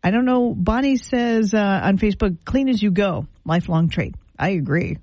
I 0.02 0.10
don't 0.12 0.24
know. 0.24 0.54
Bonnie 0.54 0.98
says 0.98 1.52
uh, 1.52 1.80
on 1.82 1.98
Facebook, 1.98 2.36
clean 2.44 2.68
as 2.68 2.80
you 2.80 2.92
go, 2.92 3.26
lifelong 3.44 3.88
trait. 3.88 4.14
I 4.38 4.50
agree, 4.50 4.98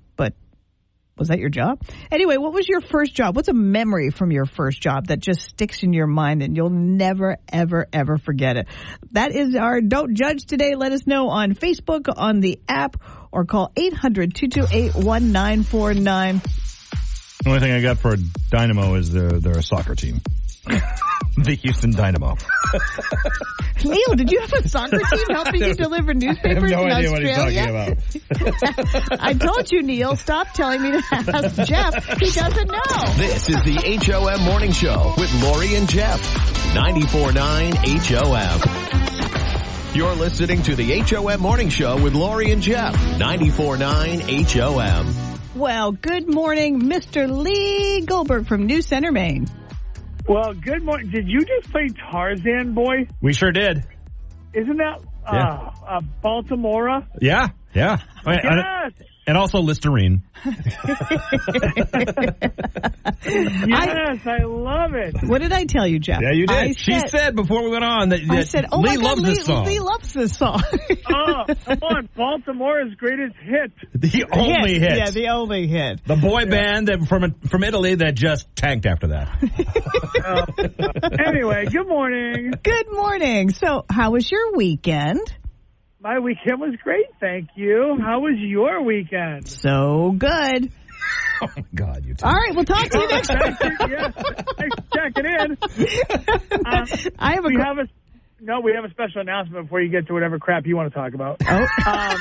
was 1.16 1.28
that 1.28 1.38
your 1.38 1.48
job? 1.48 1.80
Anyway, 2.10 2.38
what 2.38 2.52
was 2.52 2.68
your 2.68 2.80
first 2.80 3.14
job? 3.14 3.36
What's 3.36 3.46
a 3.48 3.52
memory 3.52 4.10
from 4.10 4.32
your 4.32 4.46
first 4.46 4.80
job 4.80 5.06
that 5.08 5.20
just 5.20 5.42
sticks 5.42 5.82
in 5.82 5.92
your 5.92 6.08
mind 6.08 6.42
and 6.42 6.56
you'll 6.56 6.70
never, 6.70 7.36
ever, 7.48 7.86
ever 7.92 8.16
forget 8.18 8.56
it? 8.56 8.66
That 9.12 9.30
is 9.32 9.54
our 9.54 9.80
Don't 9.80 10.16
Judge 10.16 10.44
today. 10.44 10.74
Let 10.74 10.90
us 10.92 11.06
know 11.06 11.28
on 11.28 11.54
Facebook, 11.54 12.12
on 12.14 12.40
the 12.40 12.60
app, 12.68 12.96
or 13.30 13.44
call 13.44 13.70
800-228-1949. 13.76 16.42
The 17.44 17.50
only 17.50 17.60
thing 17.60 17.72
I 17.72 17.82
got 17.82 17.98
for 17.98 18.16
Dynamo 18.50 18.94
is 18.94 19.12
they're, 19.12 19.38
they're 19.38 19.58
a 19.58 19.62
soccer 19.62 19.94
team. 19.94 20.20
The 20.66 21.58
Houston 21.62 21.90
Dynamo. 21.92 22.36
Neil, 23.84 24.14
did 24.16 24.30
you 24.30 24.40
have 24.40 24.52
a 24.52 24.68
soccer 24.68 24.98
team 25.10 25.26
helping 25.30 25.62
you 25.62 25.74
deliver 25.74 26.14
newspapers 26.14 26.70
in 26.70 26.78
Australia? 26.78 27.96
I 29.20 29.34
told 29.34 29.70
you, 29.70 29.82
Neil, 29.82 30.16
stop 30.16 30.52
telling 30.54 30.82
me 30.82 30.92
to 30.92 31.02
ask 31.10 31.56
Jeff. 31.68 32.18
He 32.18 32.30
doesn't 32.30 32.70
know. 32.70 33.14
This 33.16 33.48
is 33.48 33.62
the 33.64 33.98
HOM 34.06 34.42
Morning 34.44 34.72
Show 34.72 35.14
with 35.18 35.42
Lori 35.42 35.74
and 35.74 35.88
Jeff. 35.88 36.20
94.9 36.74 37.74
HOM. 38.08 39.94
You're 39.94 40.14
listening 40.14 40.62
to 40.62 40.74
the 40.74 41.00
HOM 41.00 41.40
Morning 41.40 41.68
Show 41.68 42.02
with 42.02 42.14
Lori 42.14 42.50
and 42.52 42.62
Jeff. 42.62 42.94
94.9 42.94 44.50
HOM. 44.50 45.14
Well, 45.54 45.92
good 45.92 46.28
morning, 46.28 46.80
Mr. 46.80 47.30
Lee 47.30 48.00
Goldberg 48.04 48.46
from 48.48 48.66
New 48.66 48.82
Center, 48.82 49.12
Maine. 49.12 49.46
Well, 50.26 50.54
good 50.54 50.82
morning. 50.82 51.10
Did 51.10 51.28
you 51.28 51.44
just 51.44 51.70
play 51.70 51.88
Tarzan 52.10 52.72
Boy? 52.74 53.06
We 53.20 53.34
sure 53.34 53.52
did. 53.52 53.84
Isn't 54.54 54.78
that 54.78 55.00
uh, 55.26 55.32
Yeah. 55.34 55.70
uh, 55.86 56.00
Baltimora? 56.22 57.06
Yeah, 57.20 57.48
yeah. 57.74 57.98
And- 58.24 58.42
Yes. 58.98 59.08
And 59.26 59.36
also 59.36 59.60
Listerine. 59.60 60.22
Yes, 63.26 64.20
I, 64.26 64.44
love 64.44 64.92
it. 64.94 65.14
What 65.26 65.40
did 65.40 65.52
I 65.52 65.64
tell 65.64 65.86
you, 65.86 65.98
Jeff? 65.98 66.20
Yeah, 66.20 66.32
you 66.32 66.46
did. 66.46 66.56
I 66.56 66.72
she 66.72 66.92
said, 66.92 67.08
said 67.08 67.36
before 67.36 67.64
we 67.64 67.70
went 67.70 67.84
on 67.84 68.10
that, 68.10 68.20
I 68.28 68.44
said, 68.44 68.66
oh 68.70 68.80
Lee 68.80 68.90
my 68.90 68.96
God, 68.96 69.04
loves 69.04 69.22
Lee, 69.22 69.34
this 69.34 69.44
song. 69.46 69.64
Lee 69.64 69.80
loves 69.80 70.12
this 70.12 70.36
song. 70.36 70.62
Oh, 71.16 71.44
come 71.64 71.78
on. 71.82 72.08
Baltimora's 72.16 72.94
greatest 72.96 73.36
hit. 73.42 73.72
the 73.94 74.24
only 74.32 74.78
hit. 74.78 74.96
Yeah, 74.96 75.10
the 75.10 75.28
only 75.28 75.66
hit. 75.66 76.04
the 76.06 76.16
boy 76.16 76.46
band 76.46 76.88
that 76.88 77.06
from 77.08 77.34
from 77.48 77.62
Italy 77.62 77.94
that 77.94 78.14
just 78.14 78.54
tanked 78.56 78.86
after 78.86 79.08
that. 79.08 79.38
Anyway, 81.26 81.66
good 81.66 81.86
morning. 81.88 82.52
Good 82.62 82.92
morning. 82.92 83.50
So, 83.50 83.84
how 83.90 84.12
was 84.12 84.30
your 84.30 84.52
weekend? 84.56 85.20
My 86.04 86.18
weekend 86.18 86.60
was 86.60 86.74
great, 86.82 87.06
thank 87.18 87.48
you. 87.56 87.96
How 87.98 88.20
was 88.20 88.34
your 88.36 88.82
weekend? 88.82 89.48
So 89.48 90.14
good. 90.18 90.70
oh 91.42 91.48
my 91.56 91.64
God, 91.74 92.04
you 92.04 92.12
two. 92.14 92.26
All 92.26 92.32
right, 92.34 92.54
we'll 92.54 92.66
talk 92.66 92.90
to 92.90 92.98
you 93.00 93.08
next 93.08 93.28
Thank 93.28 93.80
you. 93.88 93.96
Thanks 94.58 94.76
for 94.76 94.84
checking 94.94 95.24
in. 95.24 95.56
Uh, 96.66 96.86
I 97.18 97.32
have 97.34 97.44
a 97.44 97.48
we 97.48 97.56
que- 97.56 97.62
have 97.64 97.78
a 97.78 97.88
no, 98.40 98.60
we 98.60 98.72
have 98.74 98.84
a 98.84 98.90
special 98.90 99.20
announcement 99.22 99.64
before 99.66 99.80
you 99.80 99.88
get 99.90 100.06
to 100.06 100.12
whatever 100.12 100.38
crap 100.38 100.66
you 100.66 100.76
want 100.76 100.92
to 100.92 100.98
talk 100.98 101.14
about. 101.14 101.40
Um, 101.86 102.16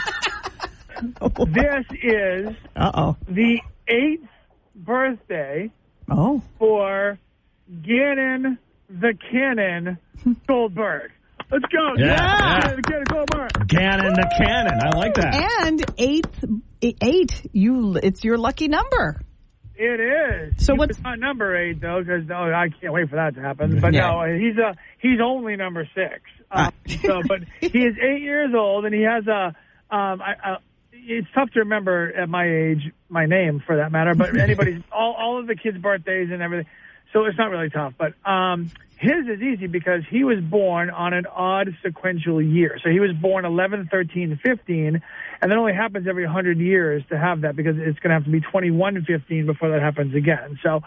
this 1.53 1.85
is 2.01 2.55
Uh 2.75 2.91
oh. 2.93 3.17
the 3.29 3.59
eighth 3.87 4.27
birthday 4.75 5.69
Oh. 6.09 6.41
for 6.57 7.19
Gannon 7.85 8.57
the 8.89 9.13
Cannon 9.31 9.97
Goldberg. 10.47 11.11
Let's 11.53 11.65
go. 11.71 11.93
Yeah, 11.97 12.05
yeah. 12.07 12.61
Gannon 12.61 12.75
the 12.75 12.81
Cannon 12.81 13.05
Goldberg. 13.09 13.67
Gannon 13.67 14.13
the 14.13 14.33
cannon. 14.37 14.79
I 14.83 14.97
like 14.97 15.13
that. 15.15 15.35
And 15.67 15.85
eighth, 15.97 16.43
eight. 16.81 17.47
You, 17.53 17.95
it's 18.01 18.23
your 18.23 18.37
lucky 18.37 18.67
number. 18.67 19.21
It 19.75 19.99
is. 19.99 20.65
So 20.65 20.73
He 20.73 20.79
what's- 20.79 20.97
was 20.97 21.03
not 21.03 21.19
number 21.19 21.55
eight 21.55 21.79
though? 21.81 21.99
Because 21.99 22.27
no, 22.27 22.35
I 22.35 22.69
can't 22.81 22.93
wait 22.93 23.09
for 23.09 23.15
that 23.17 23.35
to 23.35 23.41
happen. 23.41 23.79
But 23.79 23.93
Yeah. 23.93 24.11
no, 24.11 24.35
he's 24.37 24.57
a 24.57 24.75
he's 24.99 25.19
only 25.23 25.55
number 25.55 25.87
six. 25.95 26.21
Um, 26.51 26.71
so, 27.03 27.21
but 27.27 27.39
he 27.59 27.79
is 27.79 27.95
eight 28.01 28.21
years 28.21 28.51
old 28.55 28.85
and 28.85 28.93
he 28.93 29.01
has 29.03 29.25
a. 29.27 29.55
Um, 29.95 30.21
I, 30.21 30.33
I, 30.43 30.57
it's 30.91 31.27
tough 31.35 31.49
to 31.51 31.59
remember 31.61 32.13
at 32.15 32.29
my 32.29 32.45
age 32.47 32.91
my 33.09 33.25
name 33.25 33.61
for 33.65 33.77
that 33.77 33.91
matter. 33.91 34.13
But 34.15 34.37
anybody's 34.37 34.81
all 34.91 35.13
all 35.17 35.39
of 35.39 35.47
the 35.47 35.55
kids' 35.55 35.77
birthdays 35.79 36.29
and 36.31 36.41
everything. 36.41 36.67
So 37.11 37.25
it's 37.25 37.37
not 37.37 37.49
really 37.51 37.69
tough. 37.69 37.93
But 37.97 38.13
um, 38.29 38.69
his 39.03 39.27
is 39.27 39.41
easy 39.41 39.67
because 39.67 40.01
he 40.09 40.23
was 40.23 40.39
born 40.39 40.89
on 40.89 41.13
an 41.13 41.25
odd 41.25 41.75
sequential 41.85 42.41
year. 42.41 42.79
So 42.81 42.89
he 42.89 43.01
was 43.01 43.11
born 43.11 43.43
11, 43.43 43.89
13, 43.91 44.39
15, 44.41 45.01
and 45.41 45.51
that 45.51 45.57
only 45.57 45.73
happens 45.73 46.07
every 46.07 46.23
100 46.23 46.57
years 46.57 47.03
to 47.09 47.17
have 47.17 47.41
that 47.41 47.57
because 47.57 47.75
it's 47.77 47.99
going 47.99 48.09
to 48.11 48.15
have 48.15 48.23
to 48.23 48.31
be 48.31 48.39
21, 48.39 49.03
15 49.05 49.45
before 49.45 49.71
that 49.71 49.81
happens 49.81 50.15
again. 50.15 50.57
So 50.63 50.79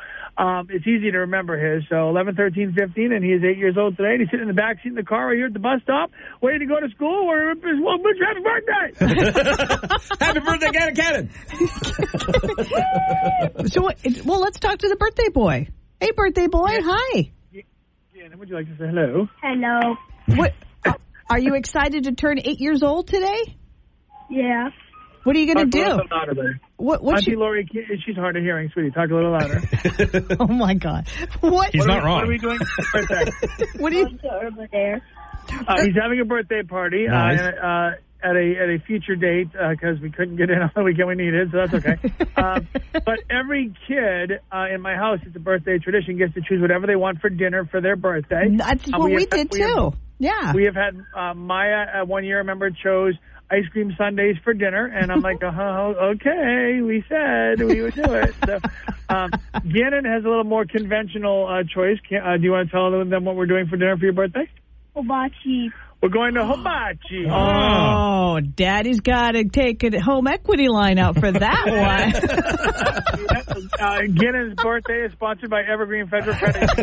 um, 0.43 0.69
it's 0.71 0.87
easy 0.87 1.11
to 1.11 1.19
remember 1.29 1.59
his. 1.61 1.85
So 1.91 2.09
11, 2.09 2.37
13, 2.37 2.75
15, 2.77 3.13
and 3.13 3.23
he 3.23 3.33
is 3.33 3.43
eight 3.45 3.59
years 3.59 3.77
old 3.79 3.99
today. 3.99 4.13
And 4.13 4.21
he's 4.21 4.31
sitting 4.31 4.49
in 4.49 4.49
the 4.49 4.55
back 4.55 4.79
seat 4.83 4.89
in 4.89 4.95
the 4.95 5.05
car 5.05 5.29
right 5.29 5.37
here 5.37 5.47
at 5.47 5.53
the 5.53 5.59
bus 5.59 5.83
stop, 5.83 6.11
waiting 6.41 6.67
to 6.69 6.75
go 6.75 6.81
to 6.81 6.89
school. 6.95 7.27
Where 7.27 7.55
well, 7.55 7.99
wish 8.01 8.17
happy 8.25 8.41
birthday! 8.41 8.97
Happy 10.25 10.41
birthday, 10.41 10.71
Gannon 10.71 10.95
Cannon. 10.95 11.31
So, 13.69 13.91
well, 14.25 14.41
let's 14.41 14.61
talk 14.61 14.79
to 14.79 14.89
the 14.89 14.97
birthday 14.97 15.29
boy. 15.29 15.69
Hey, 16.01 16.11
birthday 16.13 16.47
boy. 16.47 16.79
Hi. 16.83 17.33
Gannon, 18.27 18.41
would 18.41 18.49
you 18.49 18.57
like 18.57 18.67
to 18.67 18.73
say 18.77 18.89
hello? 18.89 19.29
Hello. 19.41 19.95
What? 20.35 20.53
Are 21.31 21.39
you 21.39 21.55
excited 21.55 22.05
to 22.05 22.13
turn 22.13 22.41
eight 22.41 22.59
years 22.59 22.83
old 22.83 23.07
today? 23.07 23.57
Yeah. 24.29 24.71
What 25.23 25.37
are 25.37 25.39
you 25.39 25.55
going 25.55 25.71
to 25.71 25.79
Talk 25.79 26.01
a 26.01 26.03
do? 26.03 26.09
louder 26.13 26.35
there. 26.35 26.61
What? 26.77 27.05
What's 27.05 27.21
Auntie 27.21 27.31
your, 27.33 27.41
Lori, 27.41 27.69
she's 28.05 28.17
hard 28.17 28.37
of 28.37 28.43
hearing, 28.43 28.69
sweetie. 28.73 28.91
Talk 28.91 29.11
a 29.11 29.15
little 29.15 29.31
louder. 29.31 29.63
Oh 30.41 30.49
my 30.49 30.75
God! 30.75 31.07
What? 31.39 31.71
He's 31.73 31.83
What 31.83 31.87
not 31.87 31.99
are 31.99 32.03
we- 32.03 32.07
wrong. 32.09 32.17
What 32.17 32.25
are 32.25 32.29
we 32.29 32.39
doing 32.39 32.59
for? 32.59 33.79
What 33.81 33.91
do 33.91 33.97
you? 33.99 34.09
Going 34.19 34.47
over 34.47 34.67
there. 34.73 35.03
Uh, 35.69 35.85
he's 35.85 35.95
having 35.95 36.19
a 36.21 36.25
birthday 36.25 36.65
party 36.65 37.07
Nice. 37.07 37.39
uh, 37.39 37.65
uh, 37.65 37.91
at 38.23 38.35
a 38.37 38.55
at 38.59 38.69
a 38.71 38.79
future 38.87 39.15
date 39.17 39.49
because 39.53 40.01
we 40.01 40.11
couldn't 40.11 40.37
get 40.37 40.51
in 40.51 40.59
on 40.63 40.71
the 40.75 40.83
weekend 40.83 41.09
we 41.09 41.15
needed, 41.15 41.51
so 41.53 41.59
that's 41.67 41.75
okay. 41.75 41.97
um, 42.37 42.67
but 43.05 43.21
every 43.31 43.73
kid 43.87 44.41
uh, 44.53 44.67
in 44.73 44.81
my 44.81 44.95
house, 44.95 45.19
it's 45.23 45.37
a 45.37 45.41
birthday 45.41 45.79
tradition, 45.79 46.17
gets 46.19 46.35
to 46.35 46.41
choose 46.41 46.61
whatever 46.61 46.87
they 46.87 46.97
want 46.97 47.21
for 47.21 47.29
dinner 47.31 47.65
for 47.67 47.81
their 47.81 47.97
birthday. 47.97 48.49
That's 48.57 48.87
Uh, 48.89 48.99
what 48.99 49.07
we, 49.11 49.21
have- 49.23 49.31
did 49.31 49.49
we 49.53 49.61
have- 49.61 49.75
too. 49.75 49.93
yeah. 50.19 50.53
we 50.55 50.65
have 50.65 50.75
had 50.75 50.99
uh, 51.15 51.35
Maya 51.35 52.03
uh, 52.03 52.05
one 52.07 52.25
year. 52.25 52.37
I 52.37 52.39
remember 52.39 52.71
chose 52.71 53.15
ice 53.49 53.67
cream 53.71 53.95
sundaes 53.97 54.37
for 54.43 54.55
dinner, 54.55 54.87
and 54.87 55.13
I'm 55.13 55.21
like, 55.21 55.41
oh, 55.43 55.49
okay, 56.17 56.81
we 56.83 57.05
said 57.09 57.61
we 57.63 57.81
would 57.83 57.95
do 57.95 58.13
it. 58.15 58.35
So, 58.45 58.59
um, 59.09 59.31
Gannon 59.73 60.05
has 60.05 60.25
a 60.25 60.29
little 60.29 60.43
more 60.43 60.65
conventional 60.65 61.47
uh, 61.47 61.63
choice. 61.63 61.99
Can, 62.09 62.23
uh, 62.27 62.37
do 62.39 62.43
you 62.43 62.51
want 62.53 62.69
to 62.69 62.73
tell 62.73 62.91
them 62.91 63.25
what 63.25 63.37
we're 63.37 63.47
doing 63.47 63.69
for 63.69 63.77
dinner 63.77 63.97
for 63.97 64.05
your 64.05 64.15
birthday? 64.15 64.51
Hibachi. 64.97 65.71
We're 66.07 66.11
going 66.13 66.35
to 66.35 66.47
hibachi. 66.47 67.27
Oh, 67.29 68.39
Daddy's 68.39 69.01
got 69.01 69.33
to 69.33 69.43
take 69.49 69.83
a 69.83 70.01
home 70.01 70.29
equity 70.29 70.69
line 70.69 70.99
out 71.01 71.19
for 71.19 71.33
that 71.33 71.65
one. 71.67 73.59
uh, 73.81 74.03
Gannon's 74.15 74.55
birthday 74.55 75.07
is 75.07 75.13
sponsored 75.15 75.51
by 75.51 75.63
Evergreen 75.65 76.07
Federal 76.07 76.37
Credit. 76.37 76.71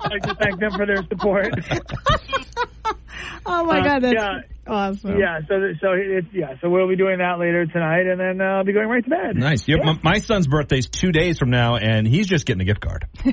I'd 0.00 0.10
like 0.10 0.22
to 0.22 0.34
thank 0.34 0.58
them 0.58 0.72
for 0.72 0.84
their 0.84 1.04
support. 1.08 1.54
oh 3.46 3.64
my 3.64 3.80
Uh, 3.80 3.84
God, 3.84 4.02
that's 4.02 4.14
yeah. 4.14 4.40
awesome. 4.66 5.18
Yeah, 5.18 5.40
so 5.48 5.54
so 5.80 5.92
it's 5.92 6.26
yeah, 6.32 6.54
so 6.60 6.68
we'll 6.70 6.88
be 6.88 6.96
doing 6.96 7.18
that 7.18 7.38
later 7.38 7.66
tonight, 7.66 8.06
and 8.06 8.18
then 8.20 8.40
uh, 8.40 8.44
I'll 8.58 8.64
be 8.64 8.72
going 8.72 8.88
right 8.88 9.02
to 9.04 9.10
bed. 9.10 9.36
Nice. 9.36 9.66
Yep, 9.68 9.78
my, 9.84 9.98
my 10.02 10.18
son's 10.18 10.46
birthday's 10.46 10.88
two 10.88 11.12
days 11.12 11.38
from 11.38 11.50
now, 11.50 11.76
and 11.76 12.06
he's 12.06 12.26
just 12.26 12.46
getting 12.46 12.60
a 12.62 12.64
gift 12.64 12.80
card. 12.80 13.06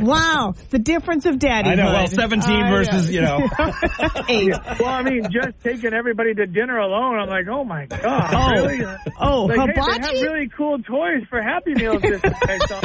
Wow, 0.00 0.54
the 0.70 0.78
difference 0.78 1.26
of 1.26 1.38
daddy. 1.38 1.70
I 1.70 1.74
know. 1.74 1.92
Well, 1.92 2.06
17 2.06 2.70
versus, 2.70 3.10
you 3.14 3.20
know. 3.20 3.38
eight. 4.28 4.52
Well, 4.80 4.88
I 4.88 5.02
mean, 5.02 5.24
just 5.30 5.60
taking 5.62 5.92
everybody 5.94 6.34
to 6.34 6.46
dinner 6.46 6.78
alone, 6.78 7.18
I'm 7.18 7.28
like, 7.28 7.46
oh 7.48 7.64
my 7.64 7.86
god, 7.86 8.30
Oh. 8.34 8.50
really? 8.52 8.84
Oh, 9.20 9.44
like, 9.44 9.58
hey, 9.58 9.66
they 9.66 9.72
hibachi? 9.72 10.16
have 10.18 10.22
really 10.32 10.48
cool 10.56 10.78
toys 10.82 11.22
for 11.30 11.40
Happy 11.42 11.74
Meals 11.74 12.02
this 12.02 12.20
day, 12.46 12.58
so 12.66 12.80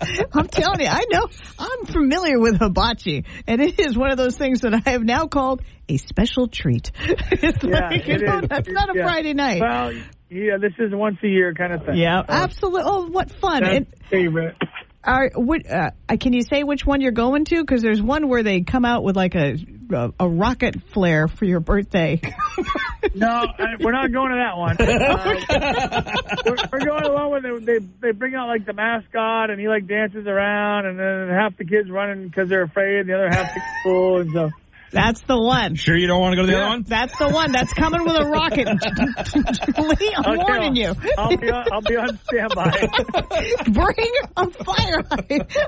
I'm- 0.34 0.48
telling 0.48 0.80
you, 0.80 0.86
I 0.88 1.04
know. 1.10 1.28
I'm 1.58 1.86
familiar 1.86 2.38
with 2.38 2.58
hibachi, 2.58 3.24
and 3.46 3.60
it 3.60 3.78
is 3.78 3.96
one 3.96 4.10
of 4.10 4.16
those 4.16 4.36
things 4.36 4.60
that 4.62 4.74
I 4.74 4.90
have 4.90 5.02
now 5.02 5.26
called 5.26 5.62
a 5.88 5.96
special 5.98 6.48
treat. 6.48 6.90
it's 7.00 7.62
Yeah, 7.64 7.88
like, 7.88 8.06
you 8.06 8.14
it 8.14 8.22
know, 8.22 8.38
is. 8.40 8.48
that's 8.48 8.68
not 8.68 8.94
a 8.94 8.98
Yeah. 8.98 9.04
Friday 9.04 9.34
night. 9.34 9.60
Well, 9.60 9.92
yeah, 10.28 10.56
this 10.60 10.72
is 10.78 10.92
once 10.92 11.18
a 11.22 11.28
year 11.28 11.54
kind 11.54 11.72
of 11.72 11.84
thing. 11.84 11.96
yeah, 11.96 12.22
So 12.26 12.32
absolutely. 12.32 12.82
Oh, 12.84 13.06
what 13.08 13.30
fun! 13.30 13.62
And 13.64 13.86
favorite. 14.10 14.56
are, 15.04 15.30
what, 15.36 15.62
uh, 15.70 15.90
can 16.18 16.32
you 16.32 16.42
say 16.42 16.64
which 16.64 16.84
one 16.84 17.00
you're 17.00 17.12
going 17.12 17.44
to? 17.46 17.60
Because 17.62 17.82
there's 17.82 18.02
one 18.02 18.28
where 18.28 18.42
they 18.42 18.62
come 18.62 18.84
out 18.84 19.04
with 19.04 19.14
like 19.16 19.34
a 19.36 19.56
a, 19.92 20.12
a 20.18 20.28
rocket 20.28 20.82
flare 20.92 21.28
for 21.28 21.44
your 21.44 21.60
birthday. 21.60 22.20
No, 23.14 23.28
I, 23.28 23.76
we're 23.80 23.92
not 23.92 24.10
going 24.12 24.30
to 24.30 24.36
that 24.36 24.56
one. 24.58 24.76
Uh, 25.56 26.12
we're, 26.44 26.56
we're 26.72 26.84
going 26.84 27.04
along 27.04 27.30
with 27.32 27.44
it. 27.44 27.64
They 27.66 27.78
they 27.78 28.10
bring 28.12 28.34
out 28.34 28.48
like 28.48 28.66
the 28.66 28.72
mascot, 28.72 29.50
and 29.50 29.60
he 29.60 29.68
like 29.68 29.86
dances 29.86 30.26
around, 30.26 30.86
and 30.86 30.98
then 30.98 31.28
half 31.28 31.56
the 31.56 31.64
kids 31.64 31.88
running 31.88 32.26
because 32.26 32.48
they're 32.48 32.62
afraid, 32.62 33.00
and 33.00 33.08
the 33.08 33.14
other 33.14 33.28
half 33.28 33.50
it's 33.54 33.64
cool, 33.84 34.20
and 34.20 34.32
so. 34.32 34.50
That's 34.92 35.20
the 35.22 35.38
one. 35.38 35.74
Sure 35.74 35.96
you 35.96 36.06
don't 36.06 36.20
want 36.20 36.32
to 36.32 36.36
go 36.36 36.42
to 36.46 36.52
the 36.52 36.56
other 36.58 36.68
one? 36.68 36.82
That's 36.84 37.18
the 37.18 37.28
one. 37.28 37.52
That's 37.52 37.72
coming 37.72 38.04
with 38.04 38.16
a 38.16 38.24
rocket. 38.26 38.66
Lee, 40.00 40.14
I'm 40.16 40.38
Okay, 40.40 40.42
warning 40.46 40.76
you. 40.76 40.94
I'll 41.18 41.36
be 41.36 41.50
on, 41.50 41.72
I'll 41.72 41.80
be 41.82 41.96
on 41.96 42.18
standby. 42.24 42.88
Bring 43.72 44.12
a 44.36 44.50
fire 44.50 45.04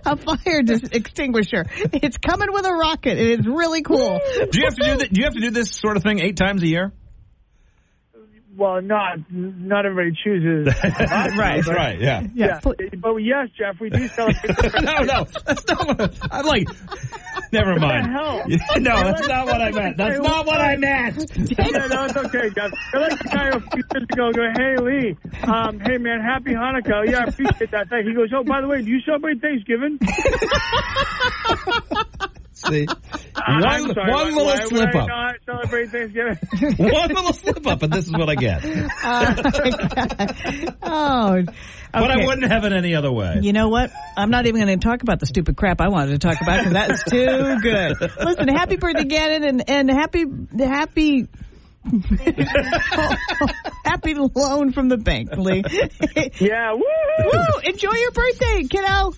a 0.06 0.16
fire 0.16 0.62
dis- 0.62 0.88
extinguisher. 0.92 1.66
It's 1.92 2.16
coming 2.18 2.52
with 2.52 2.64
a 2.66 2.72
rocket. 2.72 3.18
It 3.18 3.40
is 3.40 3.46
really 3.46 3.82
cool. 3.82 4.18
Do 4.50 4.60
you 4.60 4.64
have 4.66 4.74
to 4.76 4.84
do 4.84 4.96
that? 4.98 5.12
Do 5.12 5.20
you 5.20 5.24
have 5.24 5.34
to 5.34 5.40
do 5.40 5.50
this 5.50 5.70
sort 5.72 5.96
of 5.96 6.02
thing 6.02 6.20
eight 6.20 6.36
times 6.36 6.62
a 6.62 6.66
year? 6.68 6.92
well, 8.56 8.82
not 8.82 9.18
not 9.30 9.86
everybody 9.86 10.16
chooses. 10.24 10.74
Right. 10.84 11.62
but- 11.64 11.74
Right. 11.76 12.00
Yeah. 12.00 12.22
Yeah, 12.34 12.58
but 12.62 13.16
yes, 13.18 13.48
Jeff, 13.56 13.80
we 13.80 13.88
do 13.88 14.08
celebrate. 14.08 14.82
no, 14.82 15.02
no, 15.02 15.26
that's 15.44 15.64
not 15.68 15.86
what 15.86 16.18
I'm 16.32 16.44
like. 16.44 16.66
Never 17.52 17.78
mind. 17.78 18.12
No, 18.78 19.02
that's 19.02 19.26
not 19.26 19.46
what 19.46 19.60
I 19.60 19.70
meant. 19.70 19.96
That's 19.96 20.20
not 20.20 20.46
what 20.46 20.60
I 20.60 20.76
meant. 20.76 21.16
yeah, 21.36 21.86
no, 21.86 22.04
it's 22.04 22.16
okay, 22.16 22.50
guys. 22.50 22.70
I 22.94 22.98
like 22.98 23.18
the 23.18 23.28
guy 23.28 23.48
a 23.48 23.60
few 23.60 23.82
years 23.92 24.06
ago 24.10 24.32
go, 24.32 24.52
hey, 24.56 24.76
Lee, 24.76 25.16
um, 25.44 25.80
hey, 25.80 25.98
man, 25.98 26.20
happy 26.20 26.52
Hanukkah. 26.52 27.10
Yeah, 27.10 27.20
I 27.20 27.24
appreciate 27.24 27.70
that. 27.70 27.88
Thing. 27.88 28.06
He 28.06 28.14
goes, 28.14 28.30
oh, 28.34 28.44
by 28.44 28.60
the 28.60 28.68
way, 28.68 28.82
do 28.82 28.90
you 28.90 29.00
celebrate 29.00 29.40
Thanksgiving? 29.40 29.98
See, 32.52 32.86
one, 33.46 33.94
sorry, 33.94 34.10
one 34.12 34.12
why- 34.12 34.24
little 34.24 34.44
why 34.46 34.56
slip 34.64 34.94
would 34.94 34.96
I 34.96 35.00
up, 35.00 35.08
not 35.08 35.34
celebrate 35.46 35.90
Thanksgiving? 35.90 36.38
one 36.92 37.08
little 37.08 37.32
slip 37.32 37.66
up, 37.66 37.82
and 37.82 37.92
this 37.92 38.06
is 38.06 38.12
what 38.12 38.28
I 38.28 38.34
get. 38.34 38.64
Uh, 39.04 39.34
oh, 40.82 41.42
But 41.92 42.10
I 42.10 42.26
wouldn't 42.26 42.50
have 42.50 42.64
it 42.64 42.72
any 42.72 42.94
other 42.94 43.10
way. 43.10 43.38
You 43.42 43.52
know 43.52 43.68
what? 43.68 43.90
I'm 44.16 44.30
not 44.30 44.46
even 44.46 44.60
going 44.64 44.78
to 44.78 44.84
talk 44.86 45.02
about 45.02 45.20
the 45.20 45.26
stupid 45.26 45.56
crap 45.56 45.80
I 45.80 45.88
wanted 45.88 46.20
to 46.20 46.26
talk 46.28 46.40
about 46.40 46.58
because 46.58 46.72
that 46.74 46.90
is 46.90 47.02
too 47.08 47.58
good. 47.60 47.96
Listen, 48.22 48.48
happy 48.48 48.76
birthday, 48.76 49.04
Gannon, 49.04 49.44
and 49.44 49.70
and 49.70 49.90
happy 49.90 50.24
happy. 50.58 51.28
happy 53.84 54.14
loan 54.14 54.72
from 54.72 54.88
the 54.88 54.96
bank, 54.98 55.30
Lee. 55.36 55.62
yeah, 56.40 56.72
woo! 56.72 56.82
Woo! 57.24 57.60
Enjoy 57.64 57.92
your 57.94 58.10
birthday, 58.12 58.64
kiddo. 58.68 59.14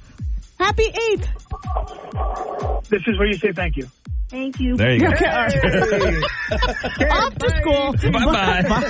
Happy 0.58 0.84
eighth. 0.84 1.28
This 2.90 3.02
is 3.06 3.18
where 3.18 3.26
you 3.28 3.34
say 3.38 3.52
thank 3.52 3.76
you. 3.76 3.88
Thank 4.30 4.60
you. 4.60 4.76
There 4.76 4.92
you 4.94 5.00
go. 5.00 5.08
Okay, 5.08 5.26
all 5.26 5.42
right. 5.42 5.56
Okay, 5.56 7.08
Off 7.08 7.34
to 7.34 7.50
school. 7.60 7.92
Bye 8.12 8.62
bye. 8.62 8.86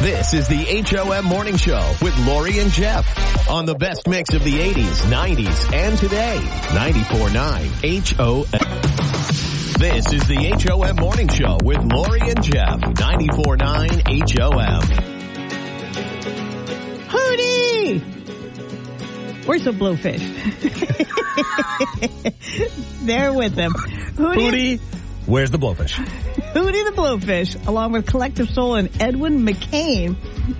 This 0.00 0.32
is 0.34 0.48
the 0.48 0.64
HOM 0.86 1.24
Morning 1.26 1.56
Show 1.56 1.94
with 2.02 2.16
Lori 2.26 2.58
and 2.60 2.70
Jeff 2.70 3.48
on 3.48 3.66
the 3.66 3.74
best 3.74 4.08
mix 4.08 4.32
of 4.34 4.42
the 4.42 4.54
80s, 4.54 5.02
90s, 5.10 5.72
and 5.72 5.98
today. 5.98 6.38
94.9 6.70 8.16
HOM. 8.16 8.44
This 9.78 10.12
is 10.12 10.26
the 10.26 10.36
HOM 10.68 10.96
Morning 10.96 11.28
Show 11.28 11.58
with 11.62 11.78
Lori 11.92 12.20
and 12.20 12.42
Jeff. 12.42 12.80
94.9 12.80 14.40
HOM. 14.40 14.82
Hootie! 17.08 18.00
Where's 19.46 19.64
the 19.64 19.72
blowfish? 19.72 21.10
They're 23.02 23.32
with 23.32 23.54
them. 23.54 23.72
Hootie, 23.72 24.80
where's 25.26 25.50
the 25.50 25.58
blowfish? 25.58 25.92
Hootie 26.54 26.84
the 26.84 26.92
Blowfish, 26.92 27.66
along 27.66 27.92
with 27.92 28.06
Collective 28.06 28.48
Soul 28.48 28.76
and 28.76 28.88
Edwin 29.02 29.44
McCain, 29.44 30.16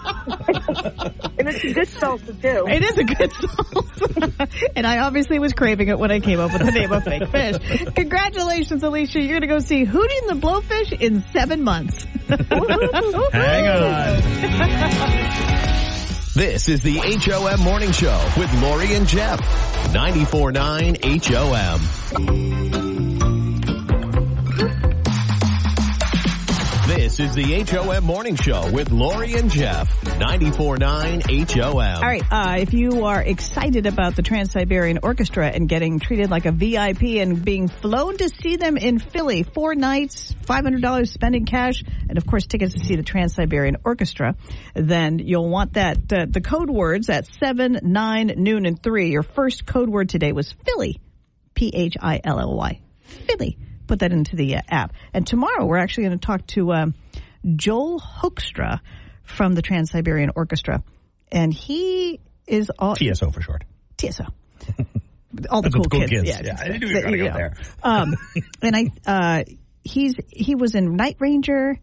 And 1.39 1.47
it's 1.47 1.63
a 1.63 1.73
good 1.73 1.87
salsa, 1.87 2.41
too. 2.41 2.65
It 2.67 2.83
is 2.83 2.97
a 2.97 3.03
good 3.05 3.31
salsa. 3.31 4.49
and 4.75 4.85
I 4.85 4.99
obviously 4.99 5.39
was 5.39 5.53
craving 5.53 5.87
it 5.87 5.97
when 5.97 6.11
I 6.11 6.19
came 6.19 6.37
up 6.39 6.51
with 6.51 6.65
the 6.65 6.71
name 6.71 6.91
of 6.91 7.03
fake 7.03 7.29
fish. 7.29 7.55
Congratulations, 7.95 8.83
Alicia. 8.83 9.21
You're 9.21 9.39
going 9.39 9.41
to 9.41 9.47
go 9.47 9.59
see 9.59 9.85
Hootie 9.85 10.27
and 10.27 10.29
the 10.29 10.35
Blowfish 10.45 10.91
in 10.99 11.23
seven 11.31 11.63
months. 11.63 12.03
Hang 13.31 13.67
on. 13.67 15.49
This 16.35 16.69
is 16.69 16.83
the 16.83 16.99
HOM 16.99 17.59
Morning 17.61 17.91
Show 17.91 18.23
with 18.37 18.53
Lori 18.61 18.93
and 18.93 19.07
Jeff. 19.07 19.39
94.9 19.91 21.25
HOM. 21.25 21.81
This 26.89 27.19
is 27.19 27.35
the 27.35 27.43
HOM 27.43 28.03
Morning 28.03 28.35
Show 28.35 28.71
with 28.71 28.91
Lori 28.91 29.35
and 29.35 29.51
Jeff. 29.51 29.87
94.9 30.05 31.51
HOM. 31.51 31.75
All 31.75 32.01
right. 32.01 32.23
Uh, 32.31 32.55
if 32.61 32.73
you 32.73 33.05
are 33.05 33.21
excited 33.21 33.85
about 33.85 34.15
the 34.15 34.23
Trans 34.23 34.51
Siberian 34.53 34.97
Orchestra 35.03 35.49
and 35.49 35.69
getting 35.69 35.99
treated 35.99 36.31
like 36.31 36.47
a 36.47 36.51
VIP 36.51 37.03
and 37.21 37.45
being 37.45 37.67
flown 37.67 38.17
to 38.17 38.27
see 38.29 38.55
them 38.55 38.75
in 38.75 38.97
Philly, 38.97 39.43
four 39.43 39.75
nights, 39.75 40.33
$500 40.45 41.07
spending 41.07 41.45
cash, 41.45 41.83
and 42.09 42.17
of 42.17 42.25
course 42.25 42.47
tickets 42.47 42.73
to 42.73 42.79
see 42.79 42.95
the 42.95 43.03
Trans 43.03 43.35
Siberian 43.35 43.77
Orchestra, 43.85 44.35
then 44.73 45.19
you'll 45.19 45.47
want 45.47 45.73
that, 45.73 46.11
uh, 46.11 46.25
the 46.27 46.41
code 46.41 46.71
words 46.71 47.07
at 47.11 47.27
7, 47.27 47.81
9, 47.83 48.33
noon, 48.35 48.65
and 48.65 48.81
3. 48.81 49.11
Your 49.11 49.21
first 49.21 49.63
code 49.67 49.89
word 49.89 50.09
today 50.09 50.31
was 50.31 50.55
Philly. 50.65 50.99
P-H-I-L-L-Y. 51.53 52.81
Philly. 53.27 53.59
Put 53.89 53.99
that 53.99 54.11
into 54.11 54.35
the 54.35 54.57
uh, 54.57 54.61
app. 54.69 54.93
And 55.13 55.25
tomorrow 55.25 55.65
we're 55.65 55.77
actually 55.79 56.05
going 56.05 56.19
to 56.19 56.25
talk 56.25 56.45
to 56.47 56.71
um, 56.73 56.93
Joel 57.55 57.99
Hoekstra 57.99 58.81
from 59.23 59.53
the 59.53 59.61
Trans 59.63 59.89
Siberian 59.89 60.29
Orchestra. 60.35 60.83
And 61.31 61.51
he 61.51 62.19
is 62.45 62.69
all 62.77 62.95
TSO 62.95 63.31
for 63.31 63.41
short. 63.41 63.63
TSO. 63.97 64.23
All 65.49 65.61
the 65.61 65.69
That's 65.69 65.75
cool, 65.75 65.83
cool 65.85 65.99
kids. 66.01 66.11
kids. 66.11 66.27
Yeah, 66.27 66.41
Yeah, 66.43 66.57
I 66.59 66.67
knew 66.77 66.87
you 66.87 66.93
that- 66.93 66.95
were 66.95 67.01
gonna 67.11 67.17
you 67.17 67.27
go 67.29 67.33
there. 67.33 67.53
Um, 67.83 68.15
and 68.61 68.75
I, 68.75 68.85
uh, 69.05 69.43
he's 69.83 70.15
he 70.29 70.53
was 70.55 70.75
in 70.75 70.95
Night 70.95 71.17
Ranger. 71.19 71.79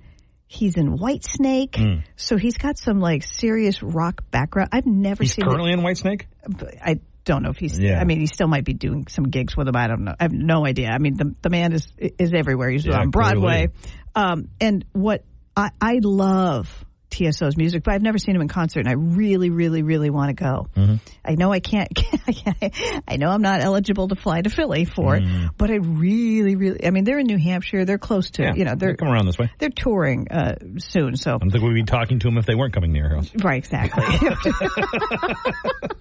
He's 0.49 0.77
in 0.77 0.97
Whitesnake. 0.99 1.77
Hmm. 1.77 2.01
So 2.17 2.37
he's 2.37 2.57
got 2.59 2.79
some 2.79 3.01
like 3.01 3.23
serious 3.25 3.83
rock 3.83 4.23
background. 4.31 4.71
I've 4.73 4.87
never 4.87 5.23
He's 5.25 5.35
seen. 5.35 5.45
currently 5.45 5.73
in 5.73 5.81
Whitesnake? 5.81 6.23
But 6.49 6.75
I 6.85 7.01
don't 7.27 7.43
know 7.43 7.51
if 7.51 7.59
he's. 7.59 7.79
Yeah. 7.79 8.01
I 8.01 8.05
mean, 8.05 8.21
he 8.21 8.27
still 8.27 8.49
might 8.49 8.65
be 8.65 8.73
doing 8.73 9.07
some 9.09 9.25
gigs 9.25 9.55
with 9.57 9.67
them. 9.67 9.77
I 9.77 9.89
don't 9.89 10.05
know. 10.05 10.15
I 10.19 10.23
have 10.25 10.33
no 10.33 10.65
idea. 10.65 10.89
I 10.89 10.99
mean, 10.99 11.17
the 11.17 11.35
the 11.43 11.51
man 11.51 11.75
is 11.75 11.93
is 11.99 12.33
everywhere. 12.33 12.71
He's 12.71 12.87
Yeah, 12.87 13.01
on 13.01 13.11
Broadway. 13.11 13.69
Um, 14.15 14.49
and 14.61 14.85
what 14.93 15.25
I 15.55 15.71
I 15.81 15.99
love 16.03 16.85
TSO's 17.11 17.57
music, 17.57 17.83
but 17.83 17.95
I've 17.95 18.03
never 18.03 18.19
seen 18.19 18.35
him 18.35 18.43
in 18.43 18.49
concert, 18.49 18.81
and 18.81 18.89
I 18.89 18.93
really, 18.93 19.49
really, 19.51 19.83
really 19.83 20.11
want 20.11 20.29
to 20.29 20.35
go. 20.35 20.67
Mm-hmm. 20.77 20.95
I 21.25 21.35
know 21.35 21.53
I 21.53 21.61
can't. 21.61 21.89
I 23.09 23.17
know 23.17 23.29
I'm 23.29 23.43
not 23.43 23.61
eligible 23.61 24.09
to 24.09 24.17
fly 24.17 24.43
to 24.43 24.51
Philly 24.51 24.85
for 24.85 25.17
it, 25.17 25.23
but 25.57 25.71
I 25.71 25.77
really, 25.77 26.57
really. 26.57 26.85
I 26.87 26.91
mean, 26.91 27.05
they're 27.05 27.19
in 27.19 27.27
New 27.27 27.39
Hampshire. 27.39 27.85
They're 27.85 27.99
close 27.99 28.31
to. 28.33 28.43
Mm-hmm. 28.43 28.53
Yeah, 28.55 28.59
you 28.59 28.65
know, 28.65 28.75
they're 28.75 28.93
they 28.93 28.97
come 28.97 29.09
around 29.09 29.27
this 29.27 29.39
way. 29.39 29.51
they're 29.59 29.71
touring 29.71 30.29
uh, 30.31 30.57
soon. 30.79 31.17
So 31.17 31.35
I 31.35 31.39
don't 31.39 31.51
think 31.51 31.65
we'd 31.65 31.75
be 31.75 31.85
talking 31.85 32.19
to 32.21 32.29
him 32.29 32.39
if 32.39 32.47
they 32.47 32.55
weren't 32.55 32.75
coming 32.75 32.93
near 32.93 33.17
us. 33.17 33.31
Right, 33.43 33.59
exactly. 33.59 34.05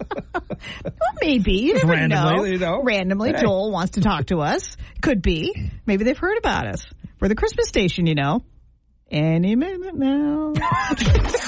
well, 0.84 0.94
maybe 1.22 1.54
you 1.54 1.74
never 1.76 1.88
randomly, 1.88 2.36
know. 2.36 2.44
you 2.44 2.58
know. 2.58 2.82
Randomly, 2.84 3.32
Hey. 3.32 3.42
Joel 3.42 3.72
wants 3.72 3.92
to 3.94 4.02
talk 4.02 4.26
to 4.28 4.42
us. 4.42 4.76
Could 5.02 5.22
be. 5.22 5.72
Maybe 5.86 6.04
they've 6.04 6.18
heard 6.18 6.38
about 6.38 6.68
us. 6.68 6.86
We're 7.20 7.28
the 7.30 7.36
Christmas 7.36 7.68
station, 7.68 8.06
you 8.08 8.16
know. 8.16 8.44
Any 9.12 9.56
minute 9.56 9.96
now. 9.96 10.54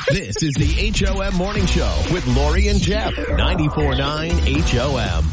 This 0.10 0.42
is 0.42 0.54
the 0.54 0.92
HOM 1.06 1.36
Morning 1.36 1.66
Show 1.66 2.02
with 2.14 2.26
Lori 2.28 2.70
and 2.70 2.80
Jeff. 2.80 3.14
94.9 3.14 4.62
HOM. 4.72 5.32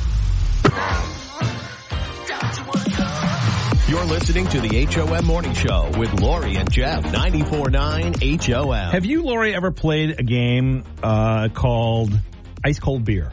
You're 3.88 4.04
listening 4.04 4.46
to 4.48 4.60
the 4.60 4.84
HOM 4.86 5.24
Morning 5.26 5.52
Show 5.54 5.90
with 5.96 6.12
Lori 6.20 6.56
and 6.56 6.68
Jeff. 6.72 7.04
94.9 7.04 8.42
HOM. 8.52 8.90
Have 8.92 9.04
you, 9.04 9.22
Lori, 9.22 9.54
ever 9.54 9.70
played 9.70 10.18
a 10.18 10.22
game 10.24 10.82
uh, 11.02 11.48
called 11.50 12.12
Ice 12.64 12.80
Cold 12.80 13.04
Beer? 13.04 13.30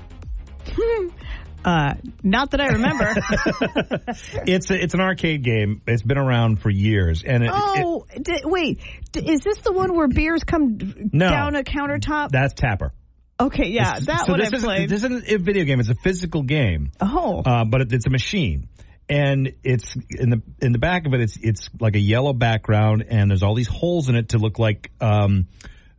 Uh, 1.63 1.93
not 2.23 2.51
that 2.51 2.61
I 2.61 2.69
remember. 2.69 3.13
It's 4.47 4.71
a, 4.71 4.81
it's 4.83 4.93
an 4.95 4.99
arcade 5.01 5.43
game. 5.43 5.81
It's 5.85 6.01
been 6.01 6.17
around 6.17 6.61
for 6.61 6.69
years, 6.71 7.23
and 7.23 7.43
it, 7.43 7.47
it- 7.47 7.53
oh, 7.53 8.05
d- 8.19 8.41
wait. 8.45 8.79
D- 9.11 9.31
is 9.31 9.41
this 9.41 9.59
the 9.59 9.71
one 9.71 9.95
where 9.95 10.07
beers 10.07 10.43
come 10.43 10.77
d- 10.77 10.93
No. 11.13 11.29
down 11.29 11.55
a 11.55 11.63
countertop? 11.63 12.29
that's 12.31 12.53
Tapper. 12.55 12.91
okay, 13.39 13.67
yeah, 13.67 13.99
that 13.99 14.25
so 14.25 14.31
one 14.33 14.41
I 14.41 14.45
this 14.45 14.53
isn't, 14.53 14.67
played. 14.67 14.89
This 14.89 15.03
isn't 15.03 15.27
a 15.31 15.37
video 15.37 15.63
game. 15.65 15.79
It's 15.79 15.89
a 15.89 15.95
physical 15.95 16.41
game. 16.43 16.91
oh, 16.99 17.41
uh, 17.45 17.63
but 17.65 17.81
it, 17.81 17.93
it's 17.93 18.07
a 18.07 18.09
machine, 18.09 18.67
and 19.07 19.53
it's 19.63 19.95
in 20.09 20.29
the 20.31 20.41
in 20.61 20.71
the 20.71 20.79
back 20.79 21.05
of 21.05 21.13
it. 21.13 21.21
It's 21.21 21.37
it's 21.41 21.69
like 21.79 21.95
a 21.95 21.99
yellow 22.01 22.33
background, 22.33 23.05
and 23.07 23.29
there's 23.29 23.43
all 23.43 23.53
these 23.55 23.67
holes 23.69 24.09
in 24.09 24.15
it 24.15 24.29
to 24.29 24.39
look 24.39 24.57
like 24.57 24.91
um, 24.99 25.47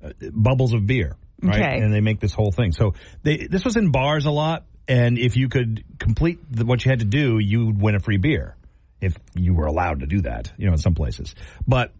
uh, 0.05 0.11
bubbles 0.33 0.73
of 0.75 0.87
beer, 0.87 1.15
right? 1.43 1.61
Okay. 1.61 1.79
And 1.79 1.93
they 1.93 2.01
make 2.01 2.21
this 2.21 2.33
whole 2.33 2.53
thing. 2.53 2.73
So 2.73 2.95
they 3.23 3.47
this 3.51 3.65
was 3.65 3.77
in 3.77 3.91
bars 3.91 4.27
a 4.27 4.31
lot, 4.31 4.65
and 4.89 5.19
if 5.19 5.37
you 5.37 5.49
could 5.49 5.85
complete 5.99 6.39
the, 6.51 6.65
what 6.65 6.85
you 6.85 6.91
had 6.91 7.01
to 7.01 7.05
do, 7.05 7.39
you 7.39 7.67
would 7.67 7.81
win 7.81 7.95
a 7.95 8.01
free 8.01 8.19
beer 8.19 8.57
if 9.01 9.15
you 9.35 9.55
were 9.55 9.67
allowed 9.67 10.01
to 10.01 10.07
do 10.07 10.23
that. 10.23 10.53
You 10.57 10.67
know, 10.67 10.73
in 10.73 10.79
some 10.79 10.95
places, 10.95 11.35
but. 11.67 11.93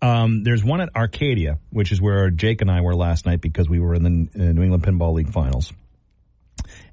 Um, 0.00 0.44
there's 0.44 0.62
one 0.62 0.80
at 0.80 0.90
Arcadia, 0.94 1.58
which 1.70 1.90
is 1.90 2.00
where 2.00 2.30
Jake 2.30 2.60
and 2.60 2.70
I 2.70 2.82
were 2.82 2.94
last 2.94 3.26
night 3.26 3.40
because 3.40 3.68
we 3.68 3.80
were 3.80 3.96
in 3.96 4.02
the 4.04 4.08
uh, 4.32 4.52
New 4.52 4.62
England 4.62 4.84
Pinball 4.84 5.12
League 5.12 5.32
finals. 5.32 5.72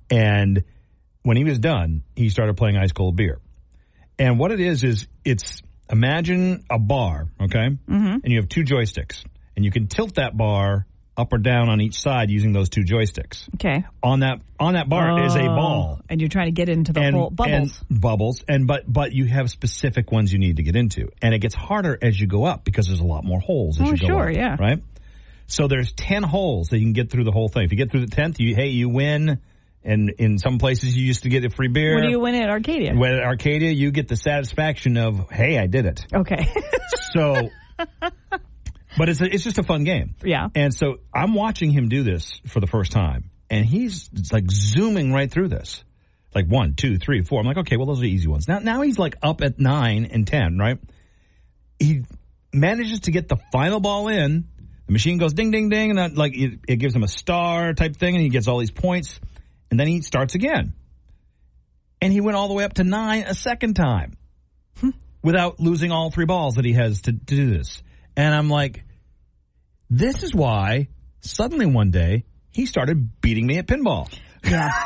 And 0.09 0.63
when 1.21 1.38
he 1.38 1.43
was 1.43 1.59
done, 1.59 2.03
he 2.15 2.30
started 2.30 2.57
playing 2.57 2.77
ice 2.77 2.91
cold 2.91 3.15
beer. 3.15 3.39
And 4.17 4.39
what 4.39 4.51
it 4.51 4.59
is 4.59 4.84
is 4.84 5.07
it's 5.23 5.61
imagine 5.89 6.63
a 6.69 6.80
bar, 6.80 7.27
okay, 7.41 7.69
mm-hmm. 7.69 8.17
and 8.23 8.25
you 8.25 8.38
have 8.38 8.49
two 8.49 8.63
joysticks, 8.63 9.23
and 9.55 9.65
you 9.65 9.71
can 9.71 9.88
tilt 9.88 10.15
that 10.15 10.36
bar 10.38 10.86
up 11.18 11.32
or 11.34 11.38
down 11.38 11.70
on 11.70 11.80
each 11.82 11.99
side 11.99 12.30
using 12.30 12.51
those 12.51 12.70
two 12.70 12.82
joysticks. 12.82 13.47
Okay. 13.55 13.86
On 14.03 14.20
that 14.20 14.41
on 14.59 14.74
that 14.74 14.89
bar 14.89 15.26
is 15.26 15.36
a 15.36 15.43
Oh, 15.43 15.55
ball. 15.55 16.01
and 16.09 16.20
you're 16.20 16.30
trying 16.30 16.47
to 16.47 16.51
get 16.51 16.68
into 16.70 16.91
the 16.93 17.11
whole 17.11 17.30
bubbles. 17.30 17.82
and 17.89 18.01
bubbles, 18.01 18.43
and 18.47 18.68
but 18.68 18.84
but 18.91 19.11
you 19.13 19.26
have 19.26 19.49
specific 19.49 20.11
ones 20.11 20.32
you 20.34 20.39
need 20.39 20.57
to 20.57 20.63
get 20.63 20.76
into, 20.76 21.09
and 21.22 21.34
it 21.34 21.39
gets 21.39 21.55
harder 21.55 21.97
as 22.01 22.20
you 22.20 22.28
go 22.28 22.43
up 22.45 22.63
because 22.66 22.88
there's 22.88 22.99
a 22.99 23.05
lot 23.05 23.24
more 23.24 23.39
holes 23.39 23.80
as 23.80 23.88
Oh, 23.88 23.91
you 23.91 23.97
go 23.97 24.07
sure, 24.07 24.30
up, 24.30 24.36
yeah. 24.36 24.55
right. 24.59 24.82
So 25.47 25.68
there's 25.68 25.91
ten 25.93 26.24
holes 26.24 26.68
that 26.70 26.78
you 26.80 26.86
can 26.86 26.93
get 26.93 27.09
through 27.11 27.24
the 27.24 27.32
whole 27.32 27.47
thing. 27.49 27.63
If 27.63 27.72
you 27.72 27.78
get 27.78 27.91
through 27.91 28.05
the 28.05 28.16
tenth, 28.16 28.39
you 28.39 28.55
hey 28.55 28.70
you 28.70 28.89
win, 28.89 29.39
and 29.84 30.09
in 30.18 30.38
some 30.39 30.57
places 30.57 30.97
you 30.97 31.05
used 31.05 31.24
to 31.24 31.30
get 31.30 31.45
a 31.45 31.49
free 31.49 31.68
beer. 31.70 31.95
what 31.95 32.01
do 32.03 32.09
you 32.09 32.20
win 32.20 32.36
at 32.36 32.49
Arcadia? 32.49 32.93
With 32.95 33.20
Arcadia, 33.20 33.72
you 33.72 33.91
get 33.91 34.07
the 34.07 34.16
satisfaction 34.18 34.97
of 34.97 35.30
hey 35.32 35.57
I 35.59 35.68
did 35.68 35.86
it. 35.86 36.05
Okay. 36.13 36.47
So, 37.13 37.49
but 38.97 39.09
it's 39.09 39.21
a, 39.21 39.25
it's 39.25 39.43
just 39.43 39.57
a 39.57 39.63
fun 39.63 39.83
game. 39.83 40.15
Yeah. 40.23 40.47
And 40.55 40.73
so 40.73 40.97
I'm 41.13 41.33
watching 41.33 41.71
him 41.71 41.89
do 41.89 42.03
this 42.03 42.41
for 42.47 42.59
the 42.59 42.67
first 42.67 42.91
time, 42.91 43.31
and 43.49 43.65
he's 43.65 44.09
it's 44.13 44.31
like 44.31 44.49
zooming 44.49 45.11
right 45.11 45.29
through 45.29 45.49
this, 45.49 45.83
like 46.33 46.47
one, 46.47 46.75
two, 46.75 46.97
three, 46.97 47.21
four. 47.21 47.39
I'm 47.39 47.45
like, 47.45 47.57
okay, 47.57 47.77
well 47.77 47.85
those 47.85 48.01
are 48.01 48.05
easy 48.05 48.27
ones. 48.27 48.47
Now 48.47 48.59
now 48.59 48.81
he's 48.81 48.99
like 48.99 49.15
up 49.21 49.41
at 49.41 49.59
nine 49.59 50.05
and 50.11 50.27
ten, 50.27 50.57
right? 50.57 50.79
He 51.79 52.03
manages 52.53 53.01
to 53.01 53.11
get 53.11 53.27
the 53.27 53.37
final 53.51 53.79
ball 53.79 54.07
in. 54.07 54.47
The 54.87 54.91
machine 54.91 55.17
goes 55.17 55.33
ding 55.33 55.51
ding 55.51 55.69
ding, 55.69 55.89
and 55.91 55.99
that, 55.99 56.15
like 56.15 56.35
it, 56.35 56.59
it 56.67 56.75
gives 56.77 56.95
him 56.95 57.03
a 57.03 57.07
star 57.07 57.73
type 57.73 57.95
thing, 57.95 58.15
and 58.15 58.23
he 58.23 58.29
gets 58.29 58.47
all 58.47 58.59
these 58.59 58.71
points, 58.71 59.19
and 59.71 59.79
then 59.79 59.87
he 59.87 60.01
starts 60.01 60.35
again. 60.35 60.73
And 62.01 62.13
he 62.13 62.21
went 62.21 62.37
all 62.37 62.47
the 62.47 62.53
way 62.53 62.63
up 62.63 62.73
to 62.73 62.83
nine 62.83 63.23
a 63.23 63.33
second 63.33 63.75
time 63.75 64.15
hmm. 64.79 64.91
without 65.23 65.59
losing 65.59 65.91
all 65.91 66.11
three 66.11 66.25
balls 66.25 66.55
that 66.55 66.65
he 66.65 66.73
has 66.73 67.01
to, 67.03 67.13
to 67.13 67.35
do 67.35 67.49
this. 67.49 67.81
And 68.18 68.34
I'm 68.34 68.49
like, 68.49 68.84
this 69.89 70.24
is 70.24 70.34
why 70.34 70.88
suddenly 71.22 71.66
one 71.66 71.91
day 71.91 72.26
he 72.51 72.66
started 72.66 73.22
beating 73.22 73.45
me 73.45 73.57
at 73.57 73.68
pinball. 73.68 74.11
yeah. 74.43 74.72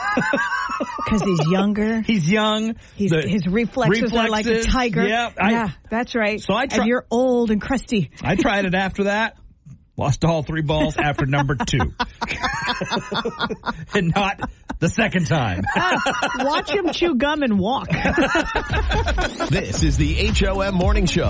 Because 1.03 1.21
he's 1.23 1.45
younger. 1.51 1.99
He's 2.01 2.29
young. 2.29 2.75
He's, 2.95 3.11
the 3.11 3.21
his 3.27 3.45
reflexes, 3.47 4.13
are 4.13 4.29
like 4.29 4.45
a 4.45 4.63
tiger. 4.63 5.05
Yeah, 5.05 5.29
I, 5.37 5.51
yeah, 5.51 5.69
that's 5.89 6.15
right. 6.15 6.39
So 6.39 6.53
I 6.53 6.67
try- 6.67 6.77
and 6.79 6.87
you're 6.87 7.05
old 7.11 7.51
and 7.51 7.61
crusty. 7.61 8.11
I 8.23 8.35
tried 8.35 8.63
it 8.63 8.73
after 8.75 9.05
that. 9.05 9.35
Lost 9.97 10.23
all 10.23 10.41
three 10.43 10.61
balls 10.61 10.95
after 10.95 11.25
number 11.25 11.55
two. 11.55 11.79
and 13.93 14.13
not 14.15 14.39
the 14.79 14.87
second 14.87 15.25
time. 15.27 15.63
Ah, 15.75 16.29
watch 16.39 16.69
him 16.71 16.93
chew 16.93 17.15
gum 17.15 17.43
and 17.43 17.59
walk. 17.59 17.89
This 19.49 19.83
is 19.83 19.97
the 19.97 20.13
HOM 20.31 20.75
Morning 20.75 21.07
Show. 21.07 21.29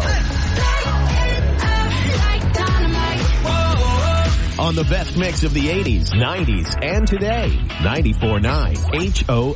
On 4.59 4.75
the 4.75 4.83
best 4.83 5.15
mix 5.15 5.43
of 5.43 5.53
the 5.53 5.67
80s, 5.67 6.09
90s, 6.11 6.83
and 6.83 7.07
today. 7.07 7.47
94.9 7.79 9.25
HO. 9.25 9.55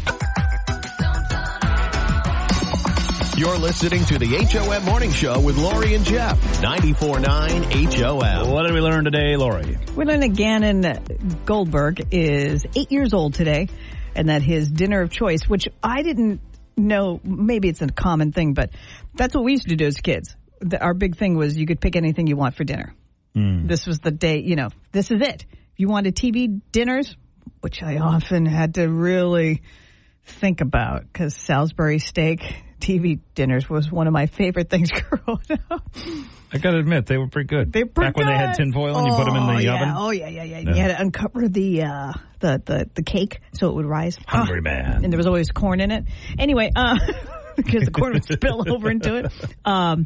You're 3.38 3.58
listening 3.58 4.06
to 4.06 4.18
the 4.18 4.38
HOM 4.46 4.86
Morning 4.86 5.12
Show 5.12 5.42
with 5.42 5.58
Lori 5.58 5.96
and 5.96 6.06
Jeff. 6.06 6.40
94.9 6.62 7.94
HOM. 7.94 8.50
What 8.50 8.64
did 8.66 8.74
we 8.74 8.80
learn 8.80 9.04
today, 9.04 9.36
Lori? 9.36 9.78
We 9.94 10.06
learned 10.06 10.24
that 10.24 10.36
Gannon 10.36 11.44
Goldberg 11.44 12.08
is 12.12 12.66
eight 12.74 12.90
years 12.90 13.14
old 13.14 13.34
today, 13.34 13.68
and 14.16 14.30
that 14.30 14.42
his 14.42 14.72
dinner 14.72 15.02
of 15.02 15.12
choice, 15.12 15.50
which 15.50 15.68
I 15.84 16.02
didn't 16.04 16.40
know, 16.78 17.20
maybe 17.26 17.68
it's 17.68 17.82
a 17.82 17.90
common 17.90 18.32
thing, 18.32 18.54
but 18.54 18.70
that's 19.16 19.36
what 19.36 19.44
we 19.44 19.52
used 19.52 19.68
to 19.68 19.76
do 19.76 19.86
as 19.86 19.98
kids. 19.98 20.34
Our 20.80 20.94
big 20.94 21.18
thing 21.18 21.36
was 21.36 21.58
you 21.58 21.66
could 21.68 21.82
pick 21.82 21.98
anything 21.98 22.28
you 22.28 22.38
want 22.38 22.56
for 22.56 22.64
dinner. 22.64 22.96
This 23.36 23.86
was 23.86 24.00
the 24.00 24.12
day, 24.12 24.40
you 24.42 24.56
know, 24.56 24.70
this 24.92 25.10
is 25.12 25.22
it. 25.22 25.46
If 25.50 25.80
you 25.80 25.88
wanted 25.88 26.16
TV 26.16 26.62
dinners, 26.72 27.16
which 27.62 27.82
I 27.82 27.98
often 27.98 28.46
had 28.46 28.76
to 28.76 28.88
really 28.88 29.64
think 30.26 30.62
about 30.62 31.02
because 31.04 31.36
Salisbury 31.36 32.00
steak 32.00 32.42
TV 32.80 33.20
dinners 33.36 33.70
was 33.70 33.92
one 33.92 34.08
of 34.08 34.14
my 34.14 34.28
favorite 34.28 34.70
things 34.70 34.90
growing 35.10 35.40
up. 35.72 35.88
I 36.52 36.58
gotta 36.60 36.78
admit, 36.78 37.08
they 37.08 37.18
were 37.18 37.28
pretty 37.28 37.48
good. 37.48 37.74
They 37.74 37.84
were 37.84 37.90
Back 37.90 38.16
when 38.18 38.28
they 38.28 38.34
had 38.36 38.56
good. 38.56 38.66
tinfoil 38.66 38.96
and 38.98 39.08
you 39.08 39.14
put 39.16 39.26
them 39.26 39.36
in 39.36 39.44
Oh, 39.44 39.56
the 39.58 39.64
yeah. 39.64 39.74
oven. 39.76 39.94
Oh 39.98 40.12
yeah, 40.12 40.28
yeah, 40.28 40.44
yeah. 40.44 40.60
Yeah. 40.60 40.70
You 40.76 40.82
had 40.82 40.88
to 40.90 41.02
uncover 41.02 41.48
the 41.48 41.84
uh, 41.84 42.14
the 42.40 42.62
the 42.64 42.90
the 42.94 43.04
cake 43.04 43.40
so 43.54 43.70
it 43.70 43.76
would 43.76 43.86
rise. 43.88 44.18
Hungry 44.28 44.60
Ah. 44.60 44.62
man. 44.62 45.04
And 45.04 45.12
there 45.12 45.18
was 45.18 45.26
always 45.26 45.50
corn 45.50 45.80
in 45.82 45.90
it. 45.90 46.06
Anyway, 46.38 46.70
uh, 46.76 47.00
because 47.56 47.86
the 47.86 47.92
corn 47.92 48.14
would 48.14 48.26
spill 48.26 48.64
over 48.72 48.92
into 48.92 49.16
it. 49.16 49.32
Um, 49.66 50.06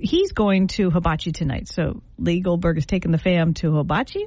he's 0.00 0.32
going 0.32 0.68
to 0.68 0.90
Hibachi 0.90 1.32
tonight. 1.32 1.68
So 1.68 2.02
Lee 2.18 2.40
Goldberg 2.40 2.78
is 2.78 2.86
taking 2.86 3.12
the 3.12 3.18
fam 3.18 3.54
to 3.54 3.76
Hibachi. 3.76 4.26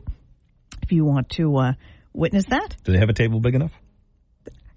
If 0.84 0.92
you 0.92 1.06
want 1.06 1.30
to 1.32 1.56
uh, 1.58 1.74
witness 2.14 2.46
that, 2.46 2.76
Do 2.84 2.94
they 2.94 3.00
have 3.00 3.10
a 3.10 3.14
table 3.14 3.40
big 3.40 3.56
enough? 3.56 3.72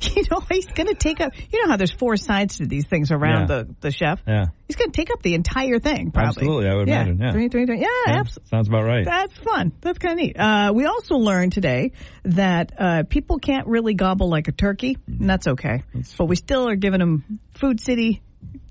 you 0.16 0.22
know 0.30 0.40
he's 0.50 0.66
going 0.66 0.86
to 0.86 0.94
take 0.94 1.20
up. 1.20 1.32
You 1.52 1.62
know 1.62 1.70
how 1.72 1.76
there's 1.76 1.90
four 1.92 2.16
sides 2.16 2.56
to 2.56 2.66
these 2.66 2.86
things 2.86 3.10
around 3.10 3.50
Yeah. 3.50 3.64
the 3.64 3.74
the 3.80 3.90
chef. 3.90 4.20
Yeah. 4.26 4.46
He's 4.66 4.76
going 4.76 4.90
to 4.90 4.96
take 4.96 5.10
up 5.10 5.22
the 5.22 5.34
entire 5.34 5.78
thing. 5.78 6.10
Probably. 6.10 6.28
Absolutely, 6.28 6.68
I 6.70 6.74
would 6.74 6.88
yeah. 6.88 7.02
imagine, 7.02 7.18
yeah. 7.20 7.32
Three, 7.32 7.48
three, 7.48 7.66
three. 7.66 7.80
Yeah, 7.80 7.86
Yeah, 8.06 8.18
absolutely. 8.20 8.48
Sounds 8.48 8.68
about 8.68 8.84
right. 8.84 9.04
That's 9.04 9.36
fun. 9.36 9.72
That's 9.82 9.98
kind 9.98 10.18
of 10.18 10.24
neat. 10.24 10.38
Uh, 10.38 10.72
we 10.74 10.86
also 10.86 11.16
learned 11.16 11.52
today 11.52 11.92
that 12.24 12.72
uh, 12.78 13.02
people 13.08 13.38
can't 13.38 13.66
really 13.66 13.92
gobble 13.92 14.30
like 14.30 14.48
a 14.48 14.52
turkey, 14.52 14.96
and 15.06 15.28
that's 15.28 15.46
okay. 15.48 15.82
but 16.16 16.24
we 16.26 16.36
still 16.36 16.66
are 16.68 16.76
giving 16.76 17.00
them 17.00 17.38
Food 17.54 17.78
City 17.80 18.22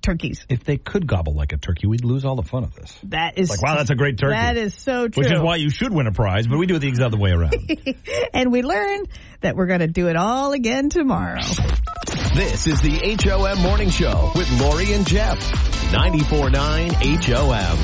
turkeys. 0.02 0.46
if 0.50 0.64
they 0.64 0.78
could 0.78 1.06
gobble 1.08 1.34
like 1.34 1.54
a 1.54 1.58
turkey, 1.58 1.88
we'd 1.88 2.04
lose 2.06 2.26
all 2.26 2.36
the 2.36 2.44
fun 2.44 2.64
of 2.64 2.74
this. 2.76 2.98
That 3.04 3.38
is 3.38 3.50
Like, 3.50 3.62
wow, 3.62 3.76
that's 3.76 3.90
a 3.90 3.96
great 3.96 4.18
turkey. 4.18 4.36
That 4.36 4.58
is 4.58 4.74
so 4.74 5.08
true. 5.08 5.24
Which 5.24 5.32
is 5.32 5.40
why 5.40 5.58
you 5.58 5.70
should 5.70 5.94
win 5.94 6.08
a 6.08 6.12
prize, 6.12 6.48
but 6.48 6.58
we 6.58 6.66
do 6.66 6.76
it 6.76 6.80
the 6.80 6.88
exact 6.88 7.14
other 7.14 7.18
way 7.18 7.32
around. 7.32 7.56
and 8.34 8.52
we 8.52 8.62
learn 8.62 9.06
that 9.42 9.56
we're 9.56 9.68
going 9.68 9.80
to 9.82 9.88
do 9.88 10.08
it 10.08 10.16
all 10.16 10.54
again 10.54 10.90
tomorrow. 10.90 11.42
This 12.36 12.68
is 12.68 12.82
the 12.82 13.18
HOM 13.24 13.62
Morning 13.62 13.90
Show 13.90 14.32
with 14.36 14.50
Lori 14.60 14.94
and 14.94 15.06
Jeff. 15.08 15.40
94.9 15.92 16.94
HOM. 17.24 17.78